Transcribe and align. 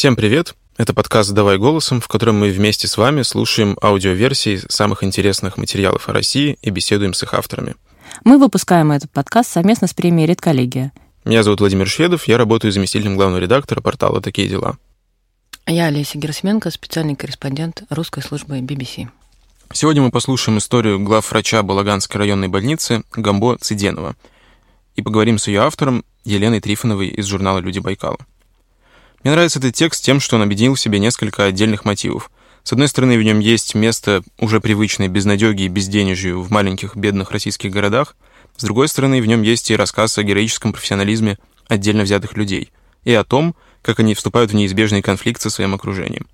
Всем 0.00 0.16
привет! 0.16 0.54
Это 0.78 0.94
подкаст 0.94 1.30
«Давай 1.32 1.58
голосом», 1.58 2.00
в 2.00 2.08
котором 2.08 2.38
мы 2.38 2.48
вместе 2.48 2.88
с 2.88 2.96
вами 2.96 3.20
слушаем 3.20 3.76
аудиоверсии 3.82 4.58
самых 4.66 5.04
интересных 5.04 5.58
материалов 5.58 6.08
о 6.08 6.14
России 6.14 6.56
и 6.62 6.70
беседуем 6.70 7.12
с 7.12 7.22
их 7.22 7.34
авторами. 7.34 7.74
Мы 8.24 8.38
выпускаем 8.38 8.92
этот 8.92 9.10
подкаст 9.10 9.52
совместно 9.52 9.88
с 9.88 9.92
премией 9.92 10.26
«Редколлегия». 10.26 10.92
Меня 11.26 11.42
зовут 11.42 11.60
Владимир 11.60 11.86
Шведов, 11.86 12.26
я 12.28 12.38
работаю 12.38 12.72
заместителем 12.72 13.16
главного 13.16 13.40
редактора 13.40 13.82
портала 13.82 14.22
«Такие 14.22 14.48
дела». 14.48 14.78
Я 15.66 15.84
Олеся 15.88 16.16
Герасименко, 16.16 16.70
специальный 16.70 17.14
корреспондент 17.14 17.82
русской 17.90 18.22
службы 18.22 18.58
BBC. 18.60 19.06
Сегодня 19.74 20.00
мы 20.00 20.10
послушаем 20.10 20.56
историю 20.56 20.98
главврача 20.98 21.62
Балаганской 21.62 22.18
районной 22.18 22.48
больницы 22.48 23.02
Гамбо 23.14 23.58
Циденова 23.60 24.16
и 24.96 25.02
поговорим 25.02 25.36
с 25.36 25.46
ее 25.48 25.60
автором 25.60 26.06
Еленой 26.24 26.62
Трифоновой 26.62 27.08
из 27.08 27.26
журнала 27.26 27.58
«Люди 27.58 27.80
Байкала». 27.80 28.16
Мне 29.22 29.32
нравится 29.32 29.58
этот 29.58 29.74
текст 29.74 30.02
тем, 30.02 30.18
что 30.20 30.36
он 30.36 30.42
объединил 30.42 30.74
в 30.74 30.80
себе 30.80 30.98
несколько 30.98 31.44
отдельных 31.44 31.84
мотивов. 31.84 32.30
С 32.62 32.72
одной 32.72 32.88
стороны, 32.88 33.18
в 33.18 33.22
нем 33.22 33.38
есть 33.38 33.74
место 33.74 34.22
уже 34.38 34.60
привычной 34.60 35.08
безнадеги 35.08 35.62
и 35.62 35.68
безденежью 35.68 36.42
в 36.42 36.50
маленьких 36.50 36.96
бедных 36.96 37.30
российских 37.30 37.70
городах, 37.70 38.16
с 38.56 38.64
другой 38.64 38.88
стороны, 38.88 39.22
в 39.22 39.26
нем 39.26 39.42
есть 39.42 39.70
и 39.70 39.76
рассказ 39.76 40.18
о 40.18 40.22
героическом 40.22 40.72
профессионализме 40.72 41.38
отдельно 41.68 42.02
взятых 42.02 42.36
людей 42.36 42.72
и 43.04 43.12
о 43.14 43.24
том, 43.24 43.54
как 43.80 44.00
они 44.00 44.14
вступают 44.14 44.50
в 44.50 44.54
неизбежный 44.54 45.00
конфликт 45.00 45.40
со 45.40 45.48
своим 45.48 45.74
окружением. 45.74 46.26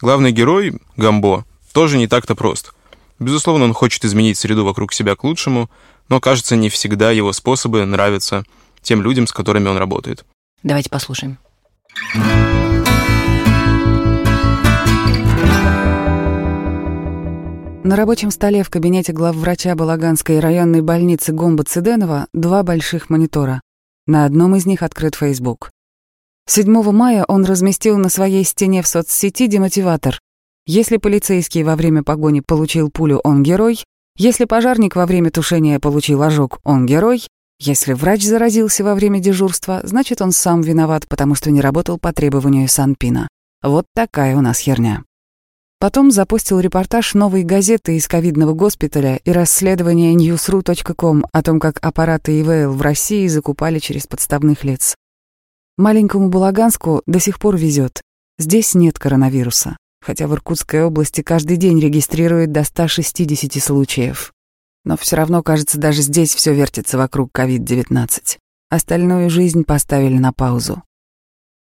Главный 0.00 0.32
герой, 0.32 0.80
Гамбо, 0.96 1.44
тоже 1.72 1.98
не 1.98 2.08
так-то 2.08 2.34
прост. 2.34 2.72
Безусловно, 3.20 3.64
он 3.64 3.74
хочет 3.74 4.04
изменить 4.04 4.38
среду 4.38 4.64
вокруг 4.64 4.92
себя 4.92 5.14
к 5.14 5.22
лучшему, 5.22 5.70
но, 6.08 6.18
кажется, 6.18 6.56
не 6.56 6.68
всегда 6.68 7.12
его 7.12 7.32
способы 7.32 7.84
нравятся 7.84 8.44
тем 8.80 9.00
людям, 9.02 9.28
с 9.28 9.32
которыми 9.32 9.68
он 9.68 9.76
работает. 9.76 10.24
Давайте 10.64 10.90
послушаем. 10.90 11.38
На 17.84 17.96
рабочем 17.96 18.30
столе 18.30 18.62
в 18.62 18.70
кабинете 18.70 19.12
главврача 19.12 19.74
Балаганской 19.74 20.38
районной 20.38 20.82
больницы 20.82 21.32
Гомба 21.32 21.64
Циденова 21.64 22.28
два 22.32 22.62
больших 22.62 23.10
монитора. 23.10 23.60
На 24.06 24.24
одном 24.24 24.54
из 24.54 24.66
них 24.66 24.82
открыт 24.82 25.16
Facebook. 25.16 25.70
7 26.46 26.92
мая 26.92 27.24
он 27.26 27.44
разместил 27.44 27.98
на 27.98 28.08
своей 28.08 28.44
стене 28.44 28.82
в 28.82 28.86
соцсети 28.86 29.46
демотиватор. 29.46 30.20
Если 30.64 30.96
полицейский 30.96 31.64
во 31.64 31.74
время 31.74 32.04
погони 32.04 32.40
получил 32.40 32.88
пулю, 32.88 33.20
он 33.24 33.42
герой. 33.42 33.84
Если 34.16 34.44
пожарник 34.44 34.94
во 34.94 35.04
время 35.04 35.30
тушения 35.30 35.80
получил 35.80 36.22
ожог, 36.22 36.60
он 36.62 36.86
герой. 36.86 37.26
Если 37.58 37.92
врач 37.92 38.22
заразился 38.22 38.82
во 38.84 38.94
время 38.94 39.20
дежурства, 39.20 39.80
значит, 39.84 40.20
он 40.20 40.32
сам 40.32 40.62
виноват, 40.62 41.06
потому 41.08 41.34
что 41.34 41.50
не 41.50 41.60
работал 41.60 41.98
по 41.98 42.12
требованию 42.12 42.68
Санпина. 42.68 43.28
Вот 43.62 43.86
такая 43.94 44.36
у 44.36 44.40
нас 44.40 44.58
херня. 44.58 45.04
Потом 45.82 46.12
запустил 46.12 46.60
репортаж 46.60 47.14
новой 47.14 47.42
газеты 47.42 47.96
из 47.96 48.06
ковидного 48.06 48.52
госпиталя 48.52 49.16
и 49.16 49.32
расследование 49.32 50.14
newsru.com 50.14 51.24
о 51.32 51.42
том, 51.42 51.58
как 51.58 51.84
аппараты 51.84 52.40
ИВЛ 52.40 52.72
в 52.72 52.82
России 52.82 53.26
закупали 53.26 53.80
через 53.80 54.06
подставных 54.06 54.62
лиц. 54.62 54.94
Маленькому 55.76 56.28
Балаганску 56.28 57.02
до 57.06 57.18
сих 57.18 57.40
пор 57.40 57.56
везет. 57.56 58.00
Здесь 58.38 58.74
нет 58.74 58.98
коронавируса, 58.98 59.76
хотя 60.00 60.28
в 60.28 60.34
Иркутской 60.34 60.84
области 60.84 61.22
каждый 61.22 61.56
день 61.56 61.80
регистрируют 61.80 62.52
до 62.52 62.62
160 62.62 63.60
случаев. 63.60 64.32
Но 64.84 64.96
все 64.96 65.16
равно, 65.16 65.42
кажется, 65.42 65.78
даже 65.78 66.02
здесь 66.02 66.34
все 66.34 66.54
вертится 66.54 66.98
вокруг 66.98 67.30
COVID-19. 67.32 68.38
Остальную 68.68 69.30
жизнь 69.30 69.64
поставили 69.64 70.18
на 70.18 70.32
паузу. 70.32 70.82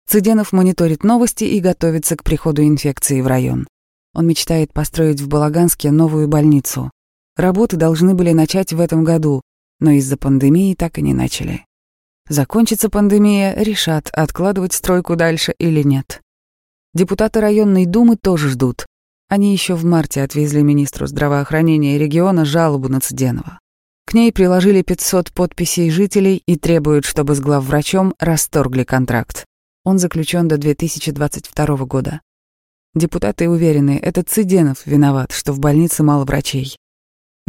Цыденов 0.08 0.52
мониторит 0.52 1.02
новости 1.02 1.44
и 1.44 1.60
готовится 1.60 2.16
к 2.16 2.22
приходу 2.22 2.62
инфекции 2.62 3.20
в 3.20 3.26
район. 3.26 3.66
Он 4.14 4.26
мечтает 4.26 4.72
построить 4.72 5.20
в 5.20 5.28
Балаганске 5.28 5.90
новую 5.90 6.28
больницу. 6.28 6.90
Работы 7.36 7.76
должны 7.76 8.14
были 8.14 8.32
начать 8.32 8.72
в 8.72 8.80
этом 8.80 9.04
году, 9.04 9.42
но 9.80 9.90
из-за 9.92 10.16
пандемии 10.16 10.74
так 10.74 10.98
и 10.98 11.02
не 11.02 11.12
начали. 11.12 11.64
Закончится 12.28 12.88
пандемия, 12.88 13.54
решат, 13.54 14.08
откладывать 14.12 14.72
стройку 14.72 15.16
дальше 15.16 15.54
или 15.58 15.82
нет. 15.82 16.22
Депутаты 16.94 17.40
районной 17.40 17.84
думы 17.84 18.16
тоже 18.16 18.48
ждут. 18.48 18.86
Они 19.28 19.52
еще 19.52 19.74
в 19.74 19.84
марте 19.84 20.22
отвезли 20.22 20.62
министру 20.62 21.06
здравоохранения 21.06 21.98
региона 21.98 22.44
жалобу 22.44 22.88
на 22.88 23.00
Цыденова. 23.00 23.58
К 24.06 24.14
ней 24.14 24.32
приложили 24.32 24.82
500 24.82 25.32
подписей 25.32 25.90
жителей 25.90 26.42
и 26.46 26.56
требуют, 26.56 27.04
чтобы 27.04 27.34
с 27.34 27.40
главврачом 27.40 28.14
расторгли 28.20 28.84
контракт. 28.84 29.44
Он 29.84 29.98
заключен 29.98 30.46
до 30.46 30.58
2022 30.58 31.76
года. 31.86 32.20
Депутаты 32.94 33.48
уверены, 33.48 33.98
это 34.00 34.22
Цыденов 34.22 34.86
виноват, 34.86 35.32
что 35.32 35.52
в 35.52 35.58
больнице 35.58 36.04
мало 36.04 36.24
врачей. 36.24 36.76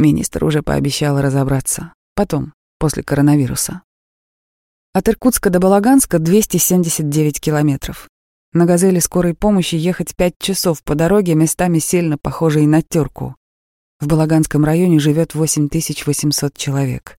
Министр 0.00 0.44
уже 0.44 0.62
пообещал 0.62 1.20
разобраться. 1.20 1.92
Потом, 2.14 2.54
после 2.78 3.04
коронавируса. 3.04 3.82
От 4.92 5.08
Иркутска 5.08 5.50
до 5.50 5.60
Балаганска 5.60 6.18
279 6.18 7.40
километров. 7.40 8.08
На 8.54 8.64
«Газели» 8.64 8.98
скорой 8.98 9.34
помощи 9.34 9.74
ехать 9.74 10.16
пять 10.16 10.38
часов 10.38 10.82
по 10.82 10.94
дороге, 10.94 11.34
местами 11.34 11.78
сильно 11.78 12.16
похожей 12.16 12.66
на 12.66 12.80
терку. 12.80 13.36
В 14.00 14.06
Балаганском 14.06 14.64
районе 14.64 14.98
живет 14.98 15.34
8800 15.34 16.56
человек. 16.56 17.18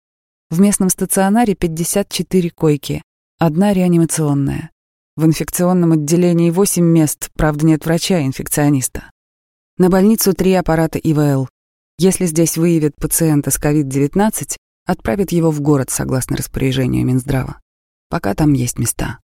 В 0.50 0.60
местном 0.60 0.90
стационаре 0.90 1.54
54 1.54 2.50
койки, 2.50 3.04
одна 3.38 3.74
реанимационная. 3.74 4.72
В 5.16 5.26
инфекционном 5.26 5.92
отделении 5.92 6.50
8 6.50 6.84
мест, 6.84 7.30
правда 7.36 7.66
нет 7.66 7.86
врача-инфекциониста. 7.86 9.12
На 9.78 9.90
больницу 9.90 10.34
три 10.34 10.54
аппарата 10.54 10.98
ИВЛ. 10.98 11.48
Если 12.00 12.26
здесь 12.26 12.58
выявят 12.58 12.96
пациента 12.96 13.52
с 13.52 13.60
COVID-19, 13.60 14.56
отправят 14.88 15.32
его 15.32 15.52
в 15.52 15.62
город 15.62 15.92
согласно 15.92 16.38
распоряжению 16.38 17.06
Минздрава. 17.06 17.60
Пока 18.10 18.34
там 18.34 18.54
есть 18.54 18.80
места. 18.80 19.20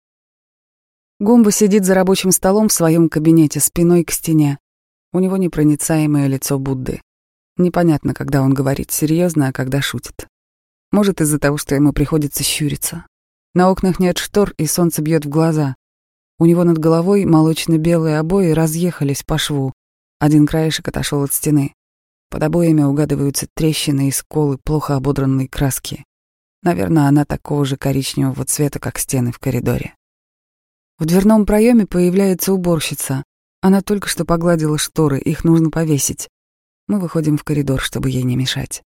Гомба 1.20 1.52
сидит 1.52 1.84
за 1.84 1.94
рабочим 1.94 2.32
столом 2.32 2.68
в 2.68 2.72
своем 2.72 3.08
кабинете, 3.08 3.60
спиной 3.60 4.04
к 4.04 4.10
стене. 4.10 4.58
У 5.12 5.20
него 5.20 5.36
непроницаемое 5.36 6.26
лицо 6.26 6.58
Будды. 6.58 7.00
Непонятно, 7.56 8.14
когда 8.14 8.42
он 8.42 8.52
говорит 8.52 8.90
серьезно, 8.90 9.48
а 9.48 9.52
когда 9.52 9.80
шутит. 9.80 10.26
Может, 10.90 11.20
из-за 11.20 11.38
того, 11.38 11.56
что 11.56 11.76
ему 11.76 11.92
приходится 11.92 12.42
щуриться. 12.42 13.06
На 13.54 13.70
окнах 13.70 14.00
нет 14.00 14.18
штор, 14.18 14.52
и 14.56 14.66
солнце 14.66 15.02
бьет 15.02 15.24
в 15.24 15.28
глаза. 15.28 15.76
У 16.40 16.46
него 16.46 16.64
над 16.64 16.78
головой 16.78 17.24
молочно-белые 17.24 18.18
обои 18.18 18.50
разъехались 18.50 19.22
по 19.22 19.38
шву. 19.38 19.72
Один 20.18 20.46
краешек 20.46 20.88
отошел 20.88 21.22
от 21.22 21.32
стены. 21.32 21.74
Под 22.28 22.42
обоями 22.42 22.82
угадываются 22.82 23.46
трещины 23.54 24.08
и 24.08 24.10
сколы 24.10 24.58
плохо 24.58 24.96
ободранной 24.96 25.46
краски. 25.46 26.04
Наверное, 26.62 27.06
она 27.06 27.24
такого 27.24 27.64
же 27.64 27.76
коричневого 27.76 28.44
цвета, 28.44 28.80
как 28.80 28.98
стены 28.98 29.30
в 29.30 29.38
коридоре. 29.38 29.94
В 30.98 31.06
дверном 31.06 31.44
проеме 31.44 31.86
появляется 31.86 32.52
уборщица. 32.52 33.24
Она 33.60 33.82
только 33.82 34.08
что 34.08 34.24
погладила 34.24 34.78
шторы, 34.78 35.18
их 35.18 35.42
нужно 35.42 35.70
повесить. 35.70 36.28
Мы 36.86 37.00
выходим 37.00 37.36
в 37.36 37.44
коридор, 37.44 37.80
чтобы 37.80 38.10
ей 38.10 38.22
не 38.22 38.36
мешать. 38.36 38.82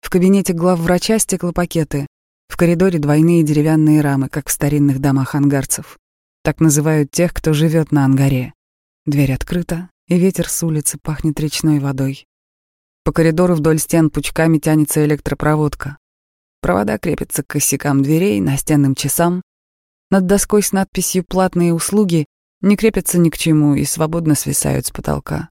В 0.00 0.08
кабинете 0.08 0.54
главврача 0.54 1.18
стеклопакеты. 1.18 2.06
В 2.48 2.56
коридоре 2.56 2.98
двойные 2.98 3.42
деревянные 3.42 4.00
рамы, 4.00 4.28
как 4.28 4.48
в 4.48 4.52
старинных 4.52 4.98
домах 4.98 5.34
ангарцев. 5.34 5.98
Так 6.42 6.60
называют 6.60 7.10
тех, 7.10 7.34
кто 7.34 7.52
живет 7.52 7.92
на 7.92 8.06
ангаре. 8.06 8.54
Дверь 9.04 9.34
открыта, 9.34 9.90
и 10.08 10.18
ветер 10.18 10.48
с 10.48 10.62
улицы 10.62 10.98
пахнет 10.98 11.38
речной 11.38 11.80
водой. 11.80 12.26
По 13.04 13.12
коридору 13.12 13.54
вдоль 13.54 13.78
стен 13.78 14.08
пучками 14.08 14.58
тянется 14.58 15.04
электропроводка. 15.04 15.98
Провода 16.62 16.98
крепятся 16.98 17.42
к 17.42 17.48
косякам 17.48 18.02
дверей, 18.02 18.40
настенным 18.40 18.94
часам, 18.94 19.42
над 20.10 20.26
доской 20.26 20.62
с 20.62 20.72
надписью 20.72 21.24
«Платные 21.24 21.72
услуги» 21.72 22.26
не 22.60 22.76
крепятся 22.76 23.18
ни 23.18 23.30
к 23.30 23.38
чему 23.38 23.74
и 23.74 23.84
свободно 23.84 24.34
свисают 24.34 24.86
с 24.86 24.90
потолка. 24.90 25.50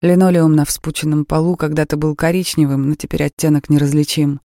Линолеум 0.00 0.52
на 0.54 0.64
вспученном 0.64 1.24
полу 1.24 1.56
когда-то 1.56 1.96
был 1.96 2.16
коричневым, 2.16 2.88
но 2.88 2.94
теперь 2.94 3.24
оттенок 3.24 3.68
неразличим. 3.68 4.40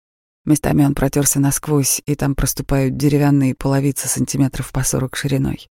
Местами 0.45 0.83
он 0.83 0.93
протерся 0.93 1.39
насквозь, 1.39 2.01
и 2.05 2.15
там 2.15 2.35
проступают 2.35 2.97
деревянные 2.97 3.55
половицы 3.55 4.09
сантиметров 4.09 4.71
по 4.73 4.83
сорок 4.83 5.15
шириной. 5.15 5.69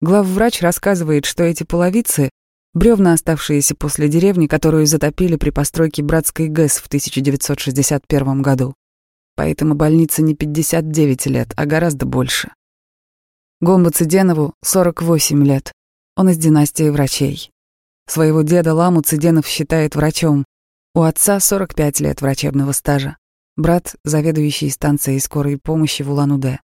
Главврач 0.00 0.60
рассказывает, 0.60 1.26
что 1.26 1.44
эти 1.44 1.62
половицы— 1.62 2.30
бревна, 2.74 3.12
оставшиеся 3.12 3.76
после 3.76 4.08
деревни, 4.08 4.48
которую 4.48 4.86
затопили 4.86 5.36
при 5.36 5.50
постройке 5.50 6.02
братской 6.02 6.48
ГЭС 6.48 6.78
в 6.78 6.88
1961 6.88 8.42
году. 8.42 8.74
Поэтому 9.36 9.74
больнице 9.74 10.22
не 10.22 10.34
59 10.34 11.26
лет, 11.26 11.52
а 11.56 11.66
гораздо 11.66 12.04
больше. 12.04 12.50
Гомбу 13.64 13.88
Циденову 13.88 14.52
48 14.62 15.42
лет. 15.42 15.72
Он 16.16 16.28
из 16.28 16.36
династии 16.36 16.90
врачей. 16.90 17.50
Своего 18.06 18.42
деда 18.42 18.74
Ламу 18.74 19.00
Циденов 19.00 19.46
считает 19.46 19.96
врачом. 19.96 20.44
У 20.94 21.00
отца 21.00 21.40
45 21.40 22.00
лет 22.00 22.20
врачебного 22.20 22.72
стажа. 22.72 23.16
Брат— 23.56 23.96
заведующий 24.04 24.68
станцией 24.68 25.18
скорой 25.18 25.56
помощи 25.56 26.02
в 26.02 26.10
Улан-Удэ. 26.10 26.58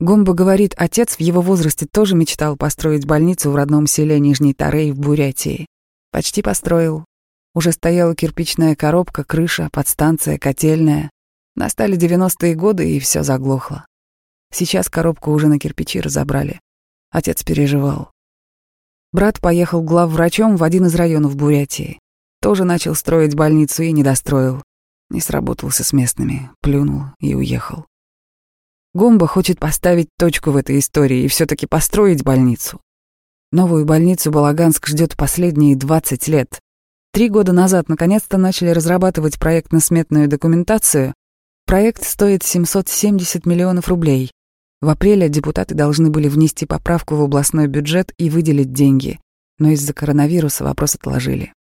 Гомба 0.00 0.32
говорит, 0.32 0.74
отец 0.76 1.14
в 1.14 1.20
его 1.20 1.40
возрасте 1.40 1.86
тоже 1.86 2.16
мечтал 2.16 2.56
построить 2.56 3.06
больницу 3.06 3.52
в 3.52 3.54
родном 3.54 3.86
селе 3.86 4.18
Нижний 4.18 4.54
Тарей 4.54 4.90
в 4.90 4.98
Бурятии. 4.98 5.66
Почти 6.10 6.42
построил. 6.42 7.04
Уже 7.54 7.70
стояла 7.70 8.16
кирпичная 8.16 8.74
коробка, 8.74 9.22
крыша, 9.22 9.68
подстанция, 9.70 10.36
котельная. 10.36 11.10
Настали 11.54 11.96
90-е 11.96 12.56
годы, 12.56 12.96
и 12.96 12.98
все 12.98 13.22
заглохло. 13.22 13.86
Сейчас 14.50 14.88
коробку 14.88 15.32
уже 15.32 15.48
на 15.48 15.58
кирпичи 15.58 16.00
разобрали. 16.00 16.60
Отец 17.10 17.42
переживал. 17.42 18.10
Брат 19.12 19.40
поехал 19.40 19.82
главврачом 19.82 20.56
в 20.56 20.64
один 20.64 20.86
из 20.86 20.94
районов 20.94 21.36
Бурятии. 21.36 21.98
Тоже 22.40 22.64
начал 22.64 22.94
строить 22.94 23.34
больницу 23.34 23.82
и 23.82 23.92
не 23.92 24.02
достроил. 24.02 24.62
Не 25.10 25.20
сработался 25.20 25.84
с 25.84 25.92
местными, 25.92 26.50
плюнул 26.60 27.04
и 27.18 27.34
уехал. 27.34 27.86
Гомба 28.94 29.26
хочет 29.26 29.58
поставить 29.58 30.08
точку 30.18 30.50
в 30.50 30.56
этой 30.56 30.78
истории 30.78 31.22
и 31.22 31.28
все 31.28 31.46
таки 31.46 31.66
построить 31.66 32.22
больницу. 32.22 32.80
Новую 33.50 33.86
больницу 33.86 34.30
Балаганск 34.30 34.86
ждет 34.86 35.16
последние 35.16 35.74
20 35.76 36.28
лет. 36.28 36.60
Три 37.12 37.30
года 37.30 37.52
назад 37.52 37.88
наконец-то 37.88 38.36
начали 38.36 38.70
разрабатывать 38.70 39.38
проектно-сметную 39.38 40.28
документацию. 40.28 41.14
Проект 41.64 42.04
стоит 42.04 42.42
770 42.42 43.46
миллионов 43.46 43.88
рублей. 43.88 44.30
В 44.80 44.88
апреле 44.88 45.28
депутаты 45.28 45.74
должны 45.74 46.10
были 46.10 46.28
внести 46.28 46.66
поправку 46.66 47.16
в 47.16 47.22
областной 47.22 47.66
бюджет 47.66 48.12
и 48.16 48.30
выделить 48.30 48.72
деньги, 48.72 49.18
но 49.58 49.70
из-за 49.70 49.92
коронавируса 49.92 50.64
вопрос 50.64 50.94
отложили. 50.94 51.52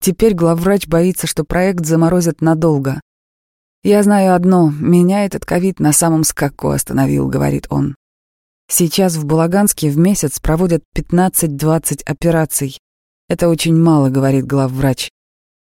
Теперь 0.00 0.34
главврач 0.34 0.86
боится, 0.86 1.26
что 1.26 1.44
проект 1.44 1.86
заморозят 1.86 2.40
надолго. 2.40 3.00
«Я 3.82 4.02
знаю 4.02 4.34
одно, 4.34 4.70
меня 4.70 5.24
этот 5.24 5.44
ковид 5.44 5.78
на 5.78 5.92
самом 5.92 6.24
скаку 6.24 6.70
остановил»,— 6.70 7.28
говорит 7.30 7.66
он. 7.70 7.94
Сейчас 8.68 9.16
в 9.16 9.26
Балаганске 9.26 9.90
в 9.90 9.98
месяц 9.98 10.40
проводят 10.40 10.82
15-20 10.96 12.02
операций. 12.04 12.78
Это 13.28 13.48
очень 13.48 13.76
мало, 13.76 14.08
говорит 14.08 14.46
главврач. 14.46 15.10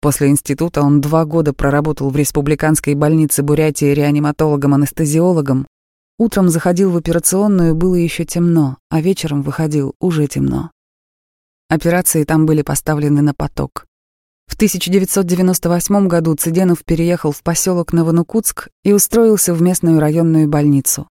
После 0.02 0.30
института 0.30 0.82
он 0.82 1.02
два 1.02 1.26
года 1.26 1.54
проработал 1.54 2.10
в 2.10 2.16
республиканской 2.16 2.96
больнице 2.96 3.44
Бурятии 3.44 3.94
реаниматологом-анестезиологом. 3.94 5.68
Утром 6.20 6.50
заходил 6.50 6.92
в 6.92 6.98
операционную, 6.98 7.74
было 7.74 7.96
еще 7.96 8.24
темно, 8.24 8.78
а 8.90 9.02
вечером 9.02 9.42
выходил, 9.42 9.96
уже 10.00 10.28
темно. 10.28 10.72
Операции 11.70 12.24
там 12.24 12.46
были 12.46 12.62
поставлены 12.62 13.22
на 13.22 13.34
поток. 13.34 13.88
В 14.46 14.56
1998 14.56 16.08
году 16.08 16.36
Цыденов 16.36 16.84
переехал 16.86 17.32
в 17.32 17.42
поселок 17.42 17.94
Новонукутск 17.94 18.70
и 18.84 18.94
устроился 18.94 19.54
в 19.54 19.62
местную 19.62 20.00
районную 20.00 20.48
больницу. 20.48 21.08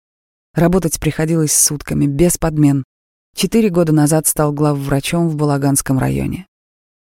Работать 0.54 0.98
приходилось 0.98 1.52
сутками, 1.52 2.06
без 2.06 2.38
подмен. 2.38 2.84
Четыре 3.34 3.68
года 3.68 3.92
назад 3.92 4.26
стал 4.26 4.54
главврачом 4.54 5.28
в 5.28 5.36
Балаганском 5.36 5.98
районе. 5.98 6.46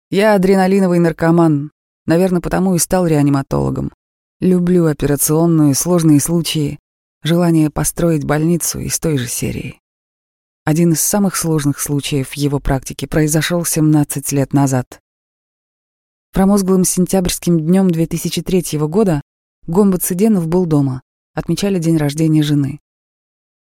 Я 0.09 0.33
адреналиновый 0.33 0.97
наркоман, 0.97 1.69
наверное, 2.07 2.41
потому 2.41 2.73
и 2.73 2.79
стал 2.79 3.05
реаниматологом. 3.05 3.91
Люблю 4.39 4.87
операционную, 4.87 5.75
сложные 5.75 6.19
случаи, 6.19 6.79
желание 7.23 7.69
построить 7.69 8.25
больницу 8.25 8.79
из 8.79 8.99
той 8.99 9.17
же 9.17 9.27
серии. 9.27 9.79
Один 10.65 10.93
из 10.93 11.01
самых 11.01 11.35
сложных 11.35 11.79
случаев 11.79 12.29
в 12.29 12.33
его 12.33 12.59
практике 12.59 13.07
произошел 13.07 13.63
17 13.63 14.31
лет 14.33 14.53
назад. 14.53 14.99
Промозглым 16.33 16.83
сентябрьским 16.83 17.59
днем 17.59 17.89
2003 17.89 18.77
года 18.79 19.21
Гомба 19.65 19.97
Цыденов 19.97 20.47
был 20.47 20.65
дома. 20.65 21.01
Отмечали 21.33 21.79
день 21.79 21.97
рождения 21.97 22.43
жены. 22.43 22.79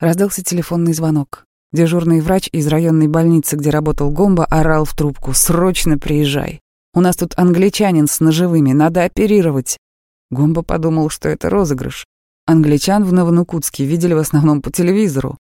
Раздался 0.01 0.43
телефонный 0.43 0.93
звонок. 0.93 1.45
Дежурный 1.73 2.21
врач 2.21 2.49
из 2.53 2.67
районной 2.69 3.09
больницы, 3.09 3.57
где 3.57 3.71
работал 3.71 4.11
Гомба, 4.11 4.45
орал 4.45 4.85
в 4.85 4.95
трубку 4.95 5.33
«Срочно 5.33 5.99
приезжай! 5.99 6.61
У 6.95 7.01
нас 7.01 7.17
тут 7.17 7.35
англичанин 7.37 8.07
с 8.07 8.21
ножевыми, 8.21 8.73
надо 8.73 9.05
оперировать!» 9.05 9.77
Гомба 10.31 10.63
подумал, 10.63 11.11
что 11.11 11.29
это 11.29 11.51
розыгрыш. 11.51 12.07
Англичан 12.47 13.05
в 13.05 13.13
Новонукутске 13.13 13.85
видели 13.85 14.13
в 14.13 14.19
основном 14.19 14.61
по 14.61 14.71
телевизору. 14.71 15.39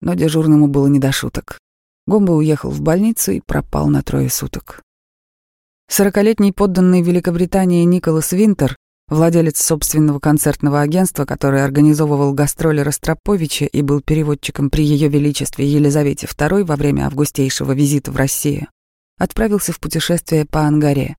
Но 0.00 0.14
дежурному 0.14 0.68
было 0.68 0.86
не 0.86 0.98
до 0.98 1.12
шуток. 1.12 1.58
Гомба 2.06 2.32
уехал 2.32 2.70
в 2.70 2.80
больницу 2.80 3.32
и 3.32 3.42
пропал 3.44 3.88
на 3.88 4.02
трое 4.02 4.30
суток. 4.30 4.82
Сорокалетний 5.88 6.52
подданный 6.52 7.02
Великобритании 7.02 7.84
Николас 7.84 8.32
Винтер, 8.32 8.76
владелец 9.08 9.60
собственного 9.60 10.18
концертного 10.18 10.80
агентства, 10.80 11.24
который 11.24 11.62
организовывал 11.62 12.32
гастроли 12.32 12.80
Ростроповича 12.80 13.66
и 13.66 13.82
был 13.82 14.00
переводчиком 14.00 14.70
при 14.70 14.84
Ее 14.84 15.08
Величестве 15.08 15.66
Елизавете 15.66 16.26
II 16.26 16.64
во 16.64 16.76
время 16.76 17.06
августейшего 17.06 17.72
визита 17.72 18.10
в 18.10 18.16
Россию, 18.16 18.68
отправился 19.18 19.72
в 19.72 19.80
путешествие 19.80 20.44
по 20.46 20.62
Ангаре. 20.62 21.16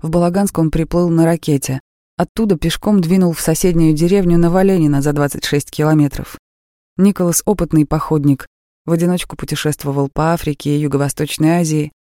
В 0.00 0.10
Балаганск 0.10 0.58
он 0.58 0.70
приплыл 0.70 1.08
на 1.08 1.24
ракете, 1.24 1.80
оттуда 2.16 2.56
пешком 2.56 3.00
двинул 3.00 3.32
в 3.32 3.40
соседнюю 3.40 3.94
деревню 3.94 4.38
Новоленина 4.38 5.02
за 5.02 5.12
26 5.12 5.70
километров. 5.70 6.38
Николас— 6.96 7.42
опытный 7.44 7.86
походник, 7.86 8.46
в 8.86 8.92
одиночку 8.92 9.36
путешествовал 9.36 10.08
по 10.08 10.32
Африке 10.32 10.70
и 10.70 10.80
Юго-Восточной 10.80 11.60
Азии, 11.60 11.92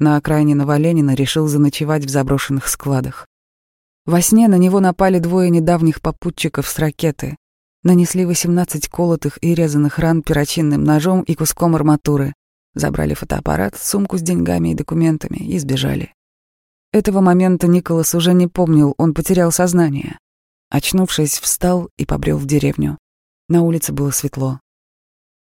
на 0.00 0.16
окраине 0.16 0.54
Новоленина 0.54 1.14
решил 1.14 1.48
заночевать 1.48 2.04
в 2.04 2.08
заброшенных 2.08 2.68
складах. 2.68 3.26
Во 4.06 4.22
сне 4.22 4.46
на 4.46 4.56
него 4.56 4.78
напали 4.78 5.18
двое 5.18 5.50
недавних 5.50 6.00
попутчиков 6.00 6.68
с 6.68 6.78
ракеты. 6.78 7.36
Нанесли 7.82 8.24
18 8.24 8.88
колотых 8.88 9.38
и 9.42 9.54
резаных 9.54 9.98
ран 9.98 10.22
перочинным 10.22 10.84
ножом 10.84 11.22
и 11.22 11.34
куском 11.34 11.74
арматуры. 11.74 12.32
Забрали 12.74 13.14
фотоаппарат, 13.14 13.76
сумку 13.76 14.18
с 14.18 14.22
деньгами 14.22 14.70
и 14.70 14.74
документами 14.74 15.38
и 15.38 15.58
сбежали. 15.58 16.14
Этого 16.90 17.20
момента 17.20 17.66
Николас 17.66 18.14
уже 18.14 18.32
не 18.32 18.46
помнил, 18.46 18.94
он 18.96 19.12
потерял 19.12 19.52
сознание. 19.52 20.18
Очнувшись, 20.70 21.38
встал 21.38 21.90
и 21.98 22.06
побрел 22.06 22.38
в 22.38 22.46
деревню. 22.46 22.96
На 23.48 23.62
улице 23.62 23.92
было 23.92 24.10
светло. 24.10 24.60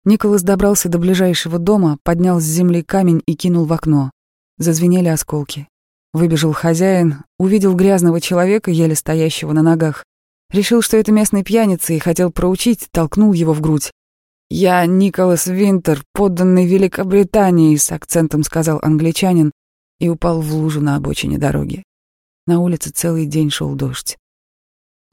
Николас 0.03 0.41
добрался 0.41 0.89
до 0.89 0.99
ближайшего 0.99 1.57
дома, 1.57 1.99
поднял 2.03 2.41
с 2.41 2.43
земли 2.43 2.81
камень 2.81 3.21
и 3.25 3.35
кинул 3.35 3.65
в 3.65 3.71
окно. 3.71 4.11
Зазвенели 4.57 5.07
осколки. 5.07 5.67
Выбежал 6.13 6.51
хозяин, 6.51 7.23
увидел 7.39 7.75
грязного 7.75 8.19
человека, 8.19 8.71
еле 8.71 8.95
стоящего 8.95 9.53
на 9.53 9.61
ногах. 9.61 10.03
Решил, 10.51 10.81
что 10.81 10.97
это 10.97 11.11
местный 11.11 11.43
пьяница, 11.43 11.93
и 11.93 11.99
хотел 11.99 12.31
проучить, 12.31 12.87
толкнул 12.91 13.33
его 13.33 13.53
в 13.53 13.61
грудь. 13.61 13.91
«Я 14.49 14.85
Николас 14.85 15.47
Винтер, 15.47 16.03
подданный 16.13 16.65
Великобритании»,— 16.65 17.75
с 17.77 17.91
акцентом 17.91 18.43
сказал 18.43 18.79
англичанин 18.81 19.51
и 19.99 20.09
упал 20.09 20.41
в 20.41 20.53
лужу 20.53 20.81
на 20.81 20.95
обочине 20.95 21.37
дороги. 21.37 21.83
На 22.45 22.59
улице 22.59 22.91
целый 22.91 23.25
день 23.25 23.49
шел 23.49 23.75
дождь. 23.75 24.17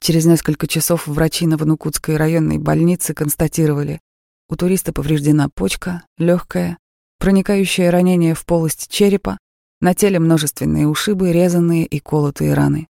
Через 0.01 0.25
несколько 0.25 0.67
часов 0.67 1.07
врачи 1.07 1.47
Новонукутской 1.47 2.17
районной 2.17 2.57
больницы 2.57 3.13
констатировали, 3.13 3.99
у 4.47 4.55
туриста 4.55 4.93
повреждена 4.93 5.49
почка, 5.49 6.03
легкая, 6.17 6.77
проникающее 7.19 7.89
ранение 7.89 8.35
в 8.35 8.45
полость 8.45 8.87
черепа, 8.89 9.37
на 9.81 9.93
теле 9.93 10.19
множественные 10.19 10.87
ушибы, 10.87 11.31
резанные 11.31 11.85
и 11.85 11.99
колотые 11.99 12.53
раны. 12.53 12.87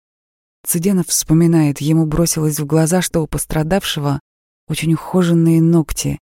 Цыденов 0.66 1.08
вспоминает, 1.08 1.82
ему 1.82 2.06
бросилось 2.06 2.60
в 2.60 2.66
глаза, 2.66 3.02
что 3.02 3.22
у 3.22 3.28
пострадавшего 3.28 4.20
очень 4.68 4.94
ухоженные 4.94 5.62
ногти. 5.62 6.20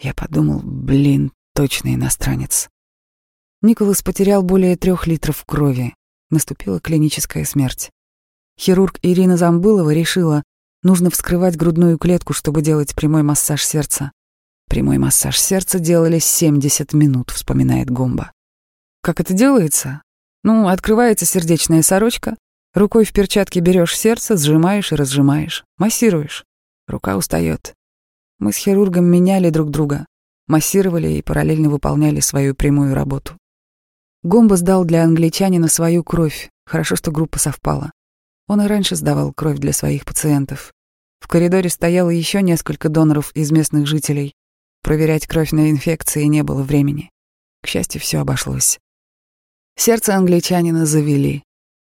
Я 0.00 0.14
подумал, 0.14 0.60
блин, 0.64 1.32
точно 1.54 1.94
иностранец. 1.94 2.68
Николас 3.64 4.02
потерял 4.02 4.42
более 4.42 4.76
трех 4.76 5.06
литров 5.06 5.42
крови. 5.46 5.94
Наступила 6.28 6.80
клиническая 6.80 7.46
смерть. 7.46 7.90
Хирург 8.60 8.98
Ирина 9.00 9.38
Замбылова 9.38 9.90
решила, 9.94 10.42
нужно 10.82 11.08
вскрывать 11.08 11.56
грудную 11.56 11.96
клетку, 11.96 12.34
чтобы 12.34 12.60
делать 12.60 12.94
прямой 12.94 13.22
массаж 13.22 13.64
сердца. 13.64 14.12
Прямой 14.68 14.98
массаж 14.98 15.40
сердца 15.40 15.78
делали 15.78 16.18
70 16.18 16.92
минут, 16.92 17.30
вспоминает 17.30 17.88
Гомба. 17.88 18.32
Как 19.00 19.18
это 19.18 19.32
делается? 19.32 20.02
Ну, 20.42 20.68
открывается 20.68 21.24
сердечная 21.24 21.80
сорочка, 21.80 22.36
рукой 22.74 23.06
в 23.06 23.14
перчатке 23.14 23.60
берешь 23.60 23.96
сердце, 23.96 24.36
сжимаешь 24.36 24.92
и 24.92 24.94
разжимаешь, 24.94 25.64
массируешь. 25.78 26.44
Рука 26.86 27.16
устает. 27.16 27.72
Мы 28.38 28.52
с 28.52 28.56
хирургом 28.56 29.06
меняли 29.06 29.48
друг 29.48 29.70
друга, 29.70 30.04
массировали 30.48 31.12
и 31.12 31.22
параллельно 31.22 31.70
выполняли 31.70 32.20
свою 32.20 32.54
прямую 32.54 32.94
работу. 32.94 33.38
Гомба 34.24 34.56
сдал 34.56 34.86
для 34.86 35.04
англичанина 35.04 35.68
свою 35.68 36.02
кровь, 36.02 36.50
хорошо, 36.64 36.96
что 36.96 37.12
группа 37.12 37.38
совпала. 37.38 37.92
Он 38.48 38.62
и 38.62 38.66
раньше 38.66 38.96
сдавал 38.96 39.34
кровь 39.34 39.58
для 39.58 39.74
своих 39.74 40.06
пациентов. 40.06 40.72
В 41.20 41.28
коридоре 41.28 41.68
стояло 41.68 42.08
еще 42.08 42.40
несколько 42.40 42.88
доноров 42.88 43.32
из 43.34 43.52
местных 43.52 43.86
жителей. 43.86 44.34
Проверять 44.82 45.26
кровь 45.26 45.52
на 45.52 45.70
инфекции 45.70 46.24
не 46.24 46.42
было 46.42 46.62
времени. 46.62 47.10
К 47.62 47.66
счастью, 47.66 48.00
все 48.00 48.18
обошлось. 48.18 48.78
Сердце 49.76 50.16
англичанина 50.16 50.86
завели. 50.86 51.42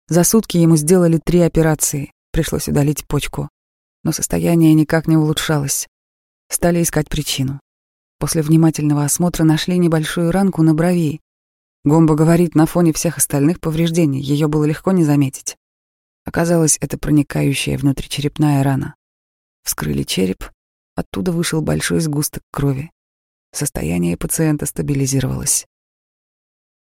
За 0.08 0.24
сутки 0.24 0.56
ему 0.56 0.76
сделали 0.76 1.20
три 1.22 1.40
операции. 1.40 2.12
Пришлось 2.32 2.66
удалить 2.66 3.06
почку. 3.06 3.50
Но 4.04 4.12
состояние 4.12 4.72
никак 4.72 5.06
не 5.06 5.18
улучшалось. 5.18 5.86
Стали 6.48 6.82
искать 6.82 7.10
причину. 7.10 7.60
После 8.18 8.40
внимательного 8.40 9.04
осмотра 9.04 9.44
нашли 9.44 9.76
небольшую 9.76 10.30
ранку 10.30 10.62
на 10.62 10.72
брови. 10.72 11.20
Гомба 11.84 12.14
говорит, 12.14 12.54
на 12.54 12.66
фоне 12.66 12.92
всех 12.92 13.18
остальных 13.18 13.60
повреждений 13.60 14.20
ее 14.20 14.46
было 14.46 14.64
легко 14.64 14.92
не 14.92 15.04
заметить. 15.04 15.56
Оказалось, 16.24 16.78
это 16.80 16.96
проникающая 16.96 17.76
внутричерепная 17.76 18.62
рана. 18.62 18.94
Вскрыли 19.64 20.04
череп, 20.04 20.44
оттуда 20.94 21.32
вышел 21.32 21.60
большой 21.60 22.00
сгусток 22.00 22.42
крови. 22.52 22.90
Состояние 23.52 24.16
пациента 24.16 24.66
стабилизировалось. 24.66 25.66